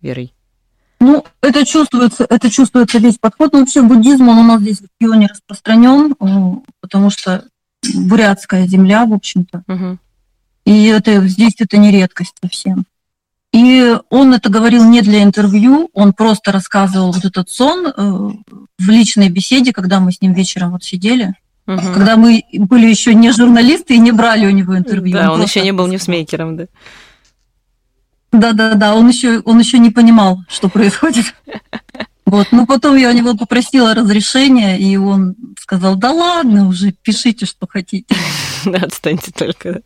верой? 0.00 0.34
Ну, 0.98 1.24
это 1.40 1.64
чувствуется, 1.64 2.26
это 2.28 2.50
чувствуется 2.50 2.98
весь 2.98 3.16
подход. 3.16 3.52
Но 3.52 3.60
вообще 3.60 3.80
буддизм, 3.80 4.28
он 4.28 4.38
у 4.38 4.42
нас 4.42 4.60
здесь 4.60 4.80
в 4.80 4.86
регионе 5.00 5.28
распространен, 5.28 6.16
потому 6.80 7.10
что 7.10 7.44
бурятская 7.94 8.66
земля, 8.66 9.06
в 9.06 9.12
общем-то. 9.12 9.62
Угу. 9.68 9.98
И 10.64 10.86
это, 10.86 11.28
здесь 11.28 11.54
это 11.60 11.76
не 11.76 11.92
редкость 11.92 12.34
совсем. 12.42 12.86
И 13.52 13.96
он 14.10 14.34
это 14.34 14.48
говорил 14.48 14.84
не 14.84 15.00
для 15.00 15.22
интервью, 15.22 15.90
он 15.92 16.12
просто 16.12 16.50
рассказывал 16.50 17.12
вот 17.12 17.24
этот 17.24 17.50
сон 17.50 17.86
э, 17.86 17.92
в 18.78 18.88
личной 18.88 19.28
беседе, 19.28 19.72
когда 19.72 20.00
мы 20.00 20.10
с 20.10 20.20
ним 20.20 20.32
вечером 20.32 20.72
вот 20.72 20.82
сидели. 20.82 21.34
Угу. 21.66 21.94
Когда 21.94 22.16
мы 22.16 22.42
были 22.52 22.86
еще 22.86 23.14
не 23.14 23.30
журналисты 23.30 23.94
и 23.94 23.98
не 23.98 24.12
брали 24.12 24.46
у 24.46 24.50
него 24.50 24.76
интервью. 24.76 25.14
Да, 25.14 25.32
он, 25.32 25.40
он 25.40 25.46
еще 25.46 25.60
не 25.60 25.72
был 25.72 25.86
ньюсмейкером, 25.86 26.56
да. 26.56 26.66
Да, 28.32 28.52
да, 28.52 28.74
да, 28.74 28.94
он 28.94 29.08
еще, 29.08 29.40
он 29.40 29.58
еще 29.58 29.78
не 29.78 29.90
понимал, 29.90 30.40
что 30.48 30.68
происходит. 30.68 31.34
Вот, 32.24 32.46
ну 32.50 32.66
потом 32.66 32.96
я 32.96 33.10
у 33.10 33.12
него 33.12 33.36
попросила 33.36 33.94
разрешения, 33.94 34.78
и 34.78 34.96
он 34.96 35.34
сказал, 35.58 35.96
да 35.96 36.12
ладно 36.12 36.66
уже, 36.66 36.92
пишите, 36.92 37.44
что 37.44 37.66
хотите. 37.66 38.06
Да, 38.64 38.78
отстаньте 38.78 39.32
только. 39.32 39.82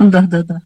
Да, 0.00 0.22
да, 0.22 0.42
да. 0.42 0.62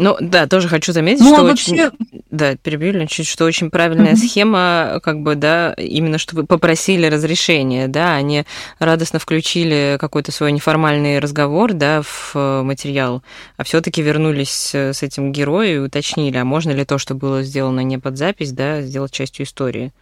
Ну, 0.00 0.16
да, 0.18 0.46
тоже 0.46 0.66
хочу 0.66 0.92
заметить, 0.92 1.20
ну, 1.20 1.34
что 1.34 1.42
а 1.42 1.44
вообще... 1.44 1.72
очень... 1.72 1.90
Да, 2.30 2.56
перебили 2.56 3.04
чуть, 3.04 3.26
что 3.26 3.44
очень 3.44 3.70
правильная 3.70 4.14
mm-hmm. 4.14 4.28
схема, 4.28 5.00
как 5.02 5.20
бы, 5.20 5.34
да, 5.34 5.74
именно 5.74 6.16
что 6.16 6.36
вы 6.36 6.46
попросили 6.46 7.04
разрешения, 7.04 7.86
да, 7.86 8.14
они 8.14 8.44
радостно 8.78 9.18
включили 9.18 9.98
какой-то 10.00 10.32
свой 10.32 10.52
неформальный 10.52 11.18
разговор, 11.18 11.74
да, 11.74 12.00
в 12.00 12.32
э, 12.34 12.62
материал, 12.62 13.22
а 13.58 13.64
все 13.64 13.82
таки 13.82 14.00
вернулись 14.00 14.70
э, 14.74 14.94
с 14.94 15.02
этим 15.02 15.32
героем 15.32 15.82
и 15.82 15.86
уточнили, 15.86 16.38
а 16.38 16.46
можно 16.46 16.70
ли 16.70 16.86
то, 16.86 16.96
что 16.96 17.14
было 17.14 17.42
сделано 17.42 17.80
не 17.80 17.98
под 17.98 18.16
запись, 18.16 18.52
да, 18.52 18.80
сделать 18.80 19.12
частью 19.12 19.44
истории. 19.44 19.92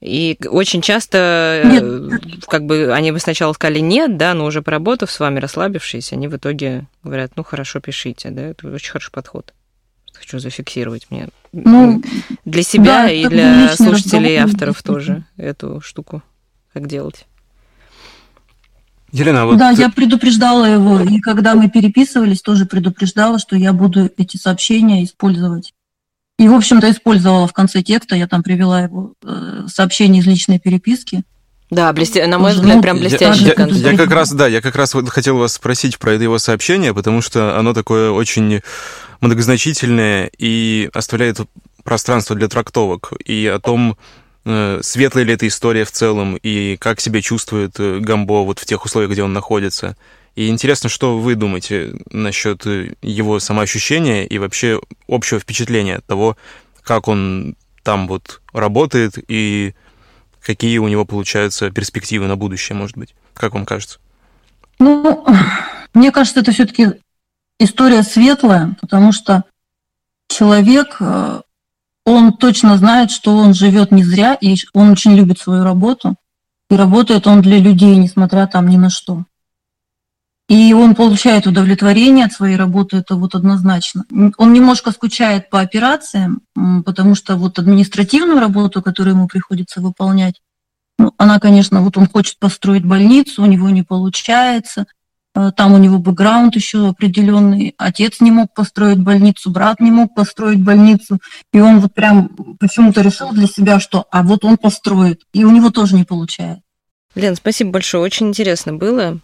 И 0.00 0.38
очень 0.50 0.82
часто, 0.82 1.62
нет. 1.64 1.82
Э, 1.82 2.18
как 2.46 2.66
бы, 2.66 2.92
они 2.92 3.10
бы 3.10 3.18
сначала 3.18 3.52
сказали 3.52 3.78
нет, 3.78 4.16
да, 4.16 4.34
но 4.34 4.44
уже 4.44 4.60
поработав 4.60 5.10
с 5.10 5.18
вами, 5.18 5.38
расслабившись, 5.38 6.12
они 6.12 6.28
в 6.28 6.36
итоге 6.36 6.86
говорят, 7.02 7.32
ну, 7.36 7.44
хорошо, 7.44 7.80
пишите, 7.80 8.30
да, 8.30 8.42
это 8.42 8.68
очень 8.68 8.90
хороший 8.90 9.12
подход. 9.12 9.54
Хочу 10.12 10.38
зафиксировать 10.38 11.10
мне. 11.10 11.28
Ну, 11.52 12.02
для 12.44 12.62
себя 12.62 13.04
да, 13.04 13.10
и 13.10 13.26
для 13.26 13.74
слушателей 13.74 14.34
и 14.34 14.36
авторов 14.36 14.82
тоже 14.82 15.24
эту 15.36 15.80
штуку, 15.80 16.22
как 16.72 16.86
делать. 16.86 17.26
Елена, 19.12 19.46
вот... 19.46 19.58
Да, 19.58 19.70
я 19.70 19.90
предупреждала 19.90 20.64
его, 20.64 21.00
и 21.00 21.20
когда 21.20 21.54
мы 21.54 21.70
переписывались, 21.70 22.42
тоже 22.42 22.66
предупреждала, 22.66 23.38
что 23.38 23.54
я 23.54 23.72
буду 23.72 24.10
эти 24.16 24.36
сообщения 24.36 25.04
использовать. 25.04 25.72
И, 26.38 26.48
в 26.48 26.54
общем-то, 26.54 26.90
использовала 26.90 27.46
в 27.46 27.52
конце 27.52 27.82
текста, 27.82 28.16
я 28.16 28.26
там 28.26 28.42
привела 28.42 28.82
его 28.82 29.14
э, 29.22 29.66
сообщение 29.68 30.20
из 30.20 30.26
личной 30.26 30.58
переписки. 30.58 31.22
Да, 31.70 31.92
блестя... 31.92 32.26
на 32.26 32.38
мой 32.38 32.52
взгляд, 32.52 32.76
ну, 32.76 32.82
прям 32.82 32.98
блестящий 32.98 33.46
я, 33.46 33.54
я, 33.56 33.90
я 33.90 33.96
как 33.96 34.10
раз, 34.10 34.32
да, 34.32 34.46
я 34.46 34.60
как 34.60 34.76
раз 34.76 34.94
вот 34.94 35.08
хотел 35.08 35.38
вас 35.38 35.54
спросить 35.54 35.98
про 35.98 36.12
это 36.12 36.24
его 36.24 36.38
сообщение, 36.38 36.92
потому 36.92 37.22
что 37.22 37.58
оно 37.58 37.72
такое 37.72 38.10
очень 38.10 38.60
многозначительное 39.20 40.30
и 40.38 40.90
оставляет 40.92 41.38
пространство 41.82 42.36
для 42.36 42.48
трактовок 42.48 43.12
и 43.24 43.46
о 43.46 43.58
том, 43.60 43.96
э, 44.44 44.80
светлая 44.82 45.24
ли 45.24 45.34
эта 45.34 45.46
история 45.46 45.84
в 45.84 45.90
целом 45.90 46.36
и 46.36 46.76
как 46.76 47.00
себя 47.00 47.22
чувствует 47.22 47.74
э, 47.78 47.98
Гамбо 48.00 48.44
вот 48.44 48.58
в 48.58 48.66
тех 48.66 48.84
условиях, 48.84 49.12
где 49.12 49.22
он 49.22 49.32
находится. 49.32 49.96
И 50.34 50.48
интересно, 50.48 50.88
что 50.88 51.18
вы 51.18 51.36
думаете 51.36 51.94
насчет 52.10 52.64
его 53.02 53.38
самоощущения 53.38 54.24
и 54.24 54.38
вообще 54.38 54.80
общего 55.08 55.38
впечатления 55.38 55.96
от 55.96 56.06
того, 56.06 56.36
как 56.82 57.08
он 57.08 57.56
там 57.82 58.08
вот 58.08 58.40
работает 58.52 59.14
и 59.28 59.74
какие 60.40 60.78
у 60.78 60.88
него 60.88 61.04
получаются 61.04 61.70
перспективы 61.70 62.26
на 62.26 62.36
будущее, 62.36 62.76
может 62.76 62.96
быть. 62.96 63.14
Как 63.32 63.54
вам 63.54 63.64
кажется? 63.64 63.98
Ну, 64.78 65.24
мне 65.94 66.10
кажется, 66.10 66.40
это 66.40 66.52
все-таки 66.52 66.94
история 67.58 68.02
светлая, 68.02 68.76
потому 68.80 69.12
что 69.12 69.44
человек, 70.28 70.96
э, 71.00 71.40
он 72.04 72.32
точно 72.32 72.76
знает, 72.76 73.10
что 73.10 73.36
он 73.36 73.54
живет 73.54 73.92
не 73.92 74.02
зря, 74.02 74.34
и 74.34 74.56
он 74.72 74.90
очень 74.90 75.14
любит 75.14 75.38
свою 75.38 75.62
работу, 75.62 76.16
и 76.70 76.76
работает 76.76 77.26
он 77.26 77.40
для 77.40 77.58
людей, 77.58 77.96
несмотря 77.96 78.46
там 78.46 78.68
ни 78.68 78.76
на 78.76 78.90
что. 78.90 79.24
И 80.48 80.74
он 80.74 80.94
получает 80.94 81.46
удовлетворение 81.46 82.26
от 82.26 82.32
своей 82.32 82.56
работы, 82.56 82.98
это 82.98 83.16
вот 83.16 83.34
однозначно. 83.34 84.04
Он 84.36 84.52
немножко 84.52 84.90
скучает 84.92 85.48
по 85.48 85.60
операциям, 85.60 86.42
потому 86.84 87.14
что 87.14 87.36
вот 87.36 87.58
административную 87.58 88.40
работу, 88.40 88.82
которую 88.82 89.14
ему 89.14 89.26
приходится 89.26 89.80
выполнять, 89.80 90.40
ну, 90.98 91.12
она, 91.16 91.40
конечно, 91.40 91.80
вот 91.80 91.96
он 91.96 92.06
хочет 92.08 92.38
построить 92.38 92.84
больницу, 92.84 93.42
у 93.42 93.46
него 93.46 93.70
не 93.70 93.82
получается. 93.82 94.86
Э, 95.34 95.50
там 95.56 95.72
у 95.72 95.78
него 95.78 95.98
бэкграунд 95.98 96.54
еще 96.54 96.88
определенный. 96.88 97.74
Отец 97.78 98.20
не 98.20 98.30
мог 98.30 98.54
построить 98.54 99.00
больницу, 99.00 99.50
брат 99.50 99.80
не 99.80 99.90
мог 99.90 100.14
построить 100.14 100.62
больницу. 100.62 101.18
И 101.52 101.60
он 101.60 101.80
вот 101.80 101.94
прям 101.94 102.28
почему-то 102.60 103.00
решил 103.00 103.32
для 103.32 103.46
себя, 103.46 103.80
что 103.80 104.06
а 104.10 104.22
вот 104.22 104.44
он 104.44 104.56
построит. 104.56 105.22
И 105.32 105.44
у 105.44 105.50
него 105.50 105.70
тоже 105.70 105.96
не 105.96 106.04
получается. 106.04 106.62
Лен, 107.14 107.34
спасибо 107.34 107.70
большое. 107.72 108.04
Очень 108.04 108.28
интересно 108.28 108.72
было. 108.74 109.18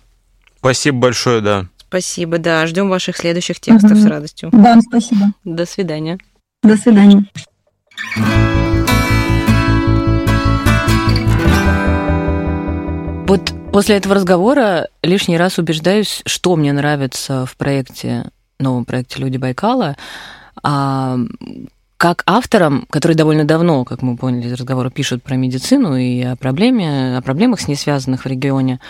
Спасибо 0.61 0.99
большое, 0.99 1.41
да. 1.41 1.67
Спасибо, 1.89 2.37
да. 2.37 2.67
Ждем 2.67 2.91
ваших 2.91 3.17
следующих 3.17 3.61
текстов 3.61 3.93
угу. 3.93 4.01
с 4.01 4.05
радостью. 4.05 4.51
Да, 4.53 4.79
спасибо. 4.83 5.33
До 5.43 5.65
свидания. 5.65 6.19
До 6.63 6.77
свидания. 6.77 7.25
Вот 13.27 13.55
после 13.73 13.97
этого 13.97 14.15
разговора 14.17 14.89
лишний 15.03 15.39
раз 15.39 15.59
убеждаюсь, 15.59 16.21
что 16.27 16.57
мне 16.57 16.75
нравится 16.75 17.47
в 17.47 17.57
проекте, 17.57 18.31
новом 18.59 18.85
проекте 18.85 19.19
«Люди 19.21 19.39
Байкала», 19.39 19.97
а, 20.63 21.17
как 21.97 22.23
авторам, 22.27 22.87
которые 22.91 23.17
довольно 23.17 23.45
давно, 23.45 23.85
как 23.85 24.03
мы 24.03 24.17
поняли 24.17 24.49
из 24.49 24.53
разговора, 24.53 24.91
пишут 24.91 25.23
про 25.23 25.37
медицину 25.37 25.97
и 25.97 26.23
о, 26.23 26.37
проблеме, 26.37 27.17
о 27.17 27.23
проблемах 27.23 27.61
с 27.61 27.69
ней 27.69 27.77
связанных 27.77 28.25
в 28.25 28.29
регионе, 28.29 28.81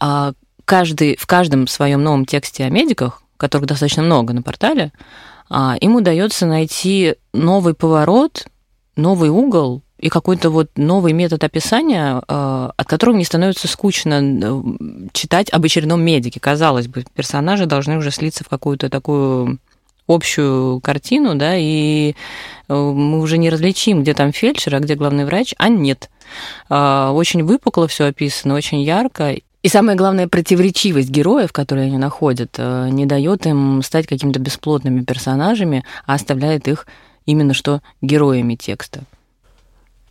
а 0.00 0.32
каждый, 0.64 1.16
в 1.16 1.26
каждом 1.26 1.66
своем 1.66 2.02
новом 2.02 2.24
тексте 2.24 2.64
о 2.64 2.70
медиках, 2.70 3.22
которых 3.36 3.66
достаточно 3.66 4.02
много 4.02 4.32
на 4.32 4.42
портале, 4.42 4.92
а, 5.50 5.76
им 5.80 5.96
удается 5.96 6.46
найти 6.46 7.16
новый 7.32 7.74
поворот, 7.74 8.46
новый 8.96 9.30
угол 9.30 9.82
и 9.98 10.08
какой-то 10.08 10.50
вот 10.50 10.70
новый 10.76 11.12
метод 11.12 11.44
описания, 11.44 12.22
а, 12.26 12.72
от 12.76 12.86
которого 12.86 13.16
не 13.16 13.24
становится 13.24 13.68
скучно 13.68 14.62
читать 15.12 15.50
об 15.50 15.64
очередном 15.64 16.02
медике. 16.02 16.40
Казалось 16.40 16.88
бы, 16.88 17.04
персонажи 17.14 17.66
должны 17.66 17.96
уже 17.96 18.10
слиться 18.10 18.44
в 18.44 18.48
какую-то 18.48 18.88
такую 18.88 19.58
общую 20.06 20.80
картину, 20.80 21.34
да, 21.34 21.56
и 21.56 22.14
э, 22.68 22.74
мы 22.74 23.20
уже 23.20 23.38
не 23.38 23.48
различим, 23.48 24.02
где 24.02 24.14
там 24.14 24.32
фельдшер, 24.32 24.74
а 24.74 24.80
где 24.80 24.94
главный 24.94 25.24
врач, 25.24 25.54
а 25.56 25.68
нет. 25.68 26.10
А, 26.68 27.12
очень 27.12 27.42
выпукло 27.42 27.88
все 27.88 28.06
описано, 28.06 28.54
очень 28.54 28.82
ярко. 28.82 29.34
И 29.64 29.68
самое 29.68 29.96
главное, 29.96 30.28
противоречивость 30.28 31.08
героев, 31.08 31.50
которые 31.50 31.86
они 31.86 31.96
находят, 31.96 32.56
э, 32.58 32.88
не 32.90 33.06
дает 33.06 33.46
им 33.46 33.80
стать 33.82 34.06
какими-то 34.06 34.38
бесплотными 34.38 35.02
персонажами, 35.02 35.86
а 36.04 36.14
оставляет 36.14 36.68
их 36.68 36.86
именно 37.24 37.54
что 37.54 37.80
героями 38.02 38.56
текста. 38.56 39.04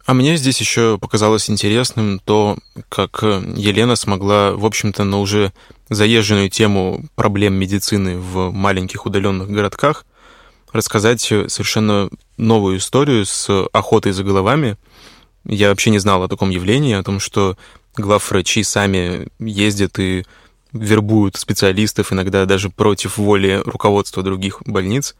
А 0.07 0.15
мне 0.15 0.37
здесь 0.37 0.59
еще 0.59 0.97
показалось 0.97 1.51
интересным 1.51 2.19
то, 2.25 2.57
как 2.89 3.21
Елена 3.21 3.95
смогла, 3.95 4.53
в 4.53 4.65
общем-то, 4.65 5.03
на 5.03 5.19
уже 5.19 5.53
заезженную 5.87 6.49
тему 6.49 7.05
проблем 7.13 7.53
медицины 7.53 8.17
в 8.17 8.51
маленьких 8.51 9.05
удаленных 9.05 9.51
городках 9.51 10.07
рассказать 10.71 11.21
совершенно 11.21 12.09
новую 12.37 12.79
историю 12.79 13.23
с 13.27 13.67
охотой 13.71 14.13
за 14.13 14.23
головами. 14.23 14.77
Я 15.45 15.69
вообще 15.69 15.91
не 15.91 15.99
знал 15.99 16.23
о 16.23 16.27
таком 16.27 16.49
явлении, 16.49 16.95
о 16.95 17.03
том, 17.03 17.19
что 17.19 17.55
главврачи 17.97 18.63
сами 18.63 19.27
ездят 19.39 19.99
и 19.99 20.25
вербуют 20.71 21.35
специалистов, 21.35 22.11
иногда 22.11 22.45
даже 22.45 22.69
против 22.69 23.17
воли 23.17 23.61
руководства 23.65 24.23
других 24.23 24.61
больниц. 24.65 25.15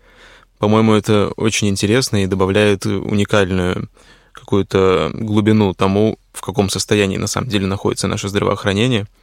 По-моему, 0.58 0.94
это 0.94 1.32
очень 1.36 1.70
интересно 1.70 2.24
и 2.24 2.28
добавляет 2.28 2.86
уникальную 2.86 3.90
какую-то 4.32 5.12
глубину 5.14 5.74
тому, 5.74 6.18
в 6.32 6.42
каком 6.42 6.70
состоянии 6.70 7.18
на 7.18 7.28
самом 7.28 7.50
деле 7.50 7.68
находится 7.68 8.08
наше 8.08 8.30
здравоохранение– 8.30 9.06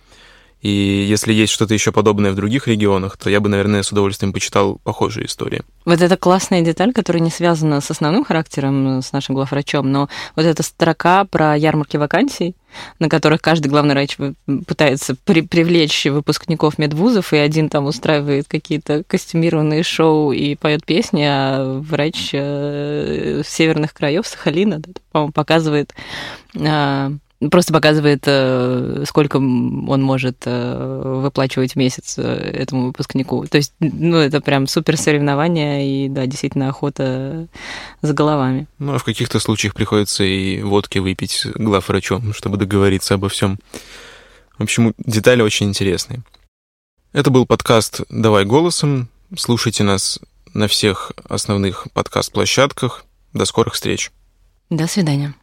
и 0.63 1.07
если 1.09 1.33
есть 1.33 1.53
что-то 1.53 1.73
еще 1.73 1.91
подобное 1.91 2.33
в 2.33 2.35
других 2.35 2.69
регионах, 2.69 3.17
то 3.17 3.31
я 3.31 3.41
бы, 3.41 3.49
наверное, 3.49 3.83
с 3.83 3.93
удовольствием 3.93 4.33
почитал 4.33 4.79
похожие 4.85 5.27
истории. 5.27 5.63
Вот 5.87 6.03
это 6.03 6.17
классная 6.17 6.61
деталь, 6.61 6.93
которая 6.93 7.23
не 7.23 7.31
связана 7.31 7.81
с 7.81 7.91
основным 7.91 8.25
характером, 8.25 9.01
с 9.01 9.13
нашим 9.13 9.35
главврачом, 9.35 9.91
но 9.91 10.09
вот 10.37 10.45
эта 10.45 10.63
строка 10.63 11.25
про 11.25 11.57
ярмарки 11.57 11.97
вакансий, 11.97 12.55
на 12.99 13.09
которых 13.09 13.41
каждый 13.41 13.69
главный 13.69 13.95
врач 13.95 14.19
пытается 14.67 15.17
при 15.25 15.41
привлечь 15.41 16.05
выпускников 16.05 16.79
медвузов, 16.79 17.33
и 17.33 17.39
один 17.39 17.71
там 17.71 17.87
устраивает 17.87 18.47
какие-то 18.47 19.03
костюмированные 19.05 19.83
шоу 19.83 20.33
и 20.33 20.57
поет 20.57 20.85
песни, 20.85 21.25
а 21.27 21.81
врач 21.81 22.31
э, 22.33 23.43
северных 23.47 23.95
краев 23.95 24.27
Сахалина, 24.27 24.79
да, 24.79 24.91
по-моему, 25.11 25.33
показывает 25.33 25.95
а, 26.59 27.13
Просто 27.51 27.72
показывает, 27.72 28.24
э, 28.26 29.05
сколько 29.07 29.36
он 29.36 30.03
может 30.03 30.43
э, 30.45 31.20
выплачивать 31.22 31.72
в 31.72 31.76
месяц 31.76 32.18
э, 32.18 32.22
этому 32.22 32.88
выпускнику. 32.88 33.47
То 33.47 33.57
есть, 33.57 33.72
ну, 33.80 34.18
это 34.18 34.43
прям 34.43 34.66
супер 34.66 34.99
соревнование 34.99 35.88
и, 35.88 36.09
да, 36.11 36.26
действительно 36.26 36.68
охота 36.68 37.47
за 38.03 38.12
головами. 38.12 38.66
Ну, 38.78 38.95
а 38.95 38.99
в 38.99 39.05
каких-то 39.05 39.41
случаях 39.41 39.72
приходится 39.72 40.22
и 40.22 40.61
водки 40.61 40.99
выпить 40.99 41.47
главврачом, 41.55 42.34
чтобы 42.34 42.59
договориться 42.59 43.14
обо 43.14 43.30
всем. 43.30 43.59
В 44.59 44.62
общем, 44.62 44.93
детали 44.99 45.41
очень 45.41 45.68
интересные. 45.68 46.20
Это 47.14 47.30
был 47.30 47.47
подкаст 47.47 48.03
«Давай 48.11 48.45
голосом». 48.45 49.09
Слушайте 49.34 49.82
нас 49.82 50.20
на 50.53 50.68
всех 50.68 51.12
основных 51.26 51.88
подкаст-площадках. 51.95 53.07
До 53.32 53.47
скорых 53.47 53.74
встреч. 53.74 54.11
До 54.68 54.86
свидания. 54.86 55.34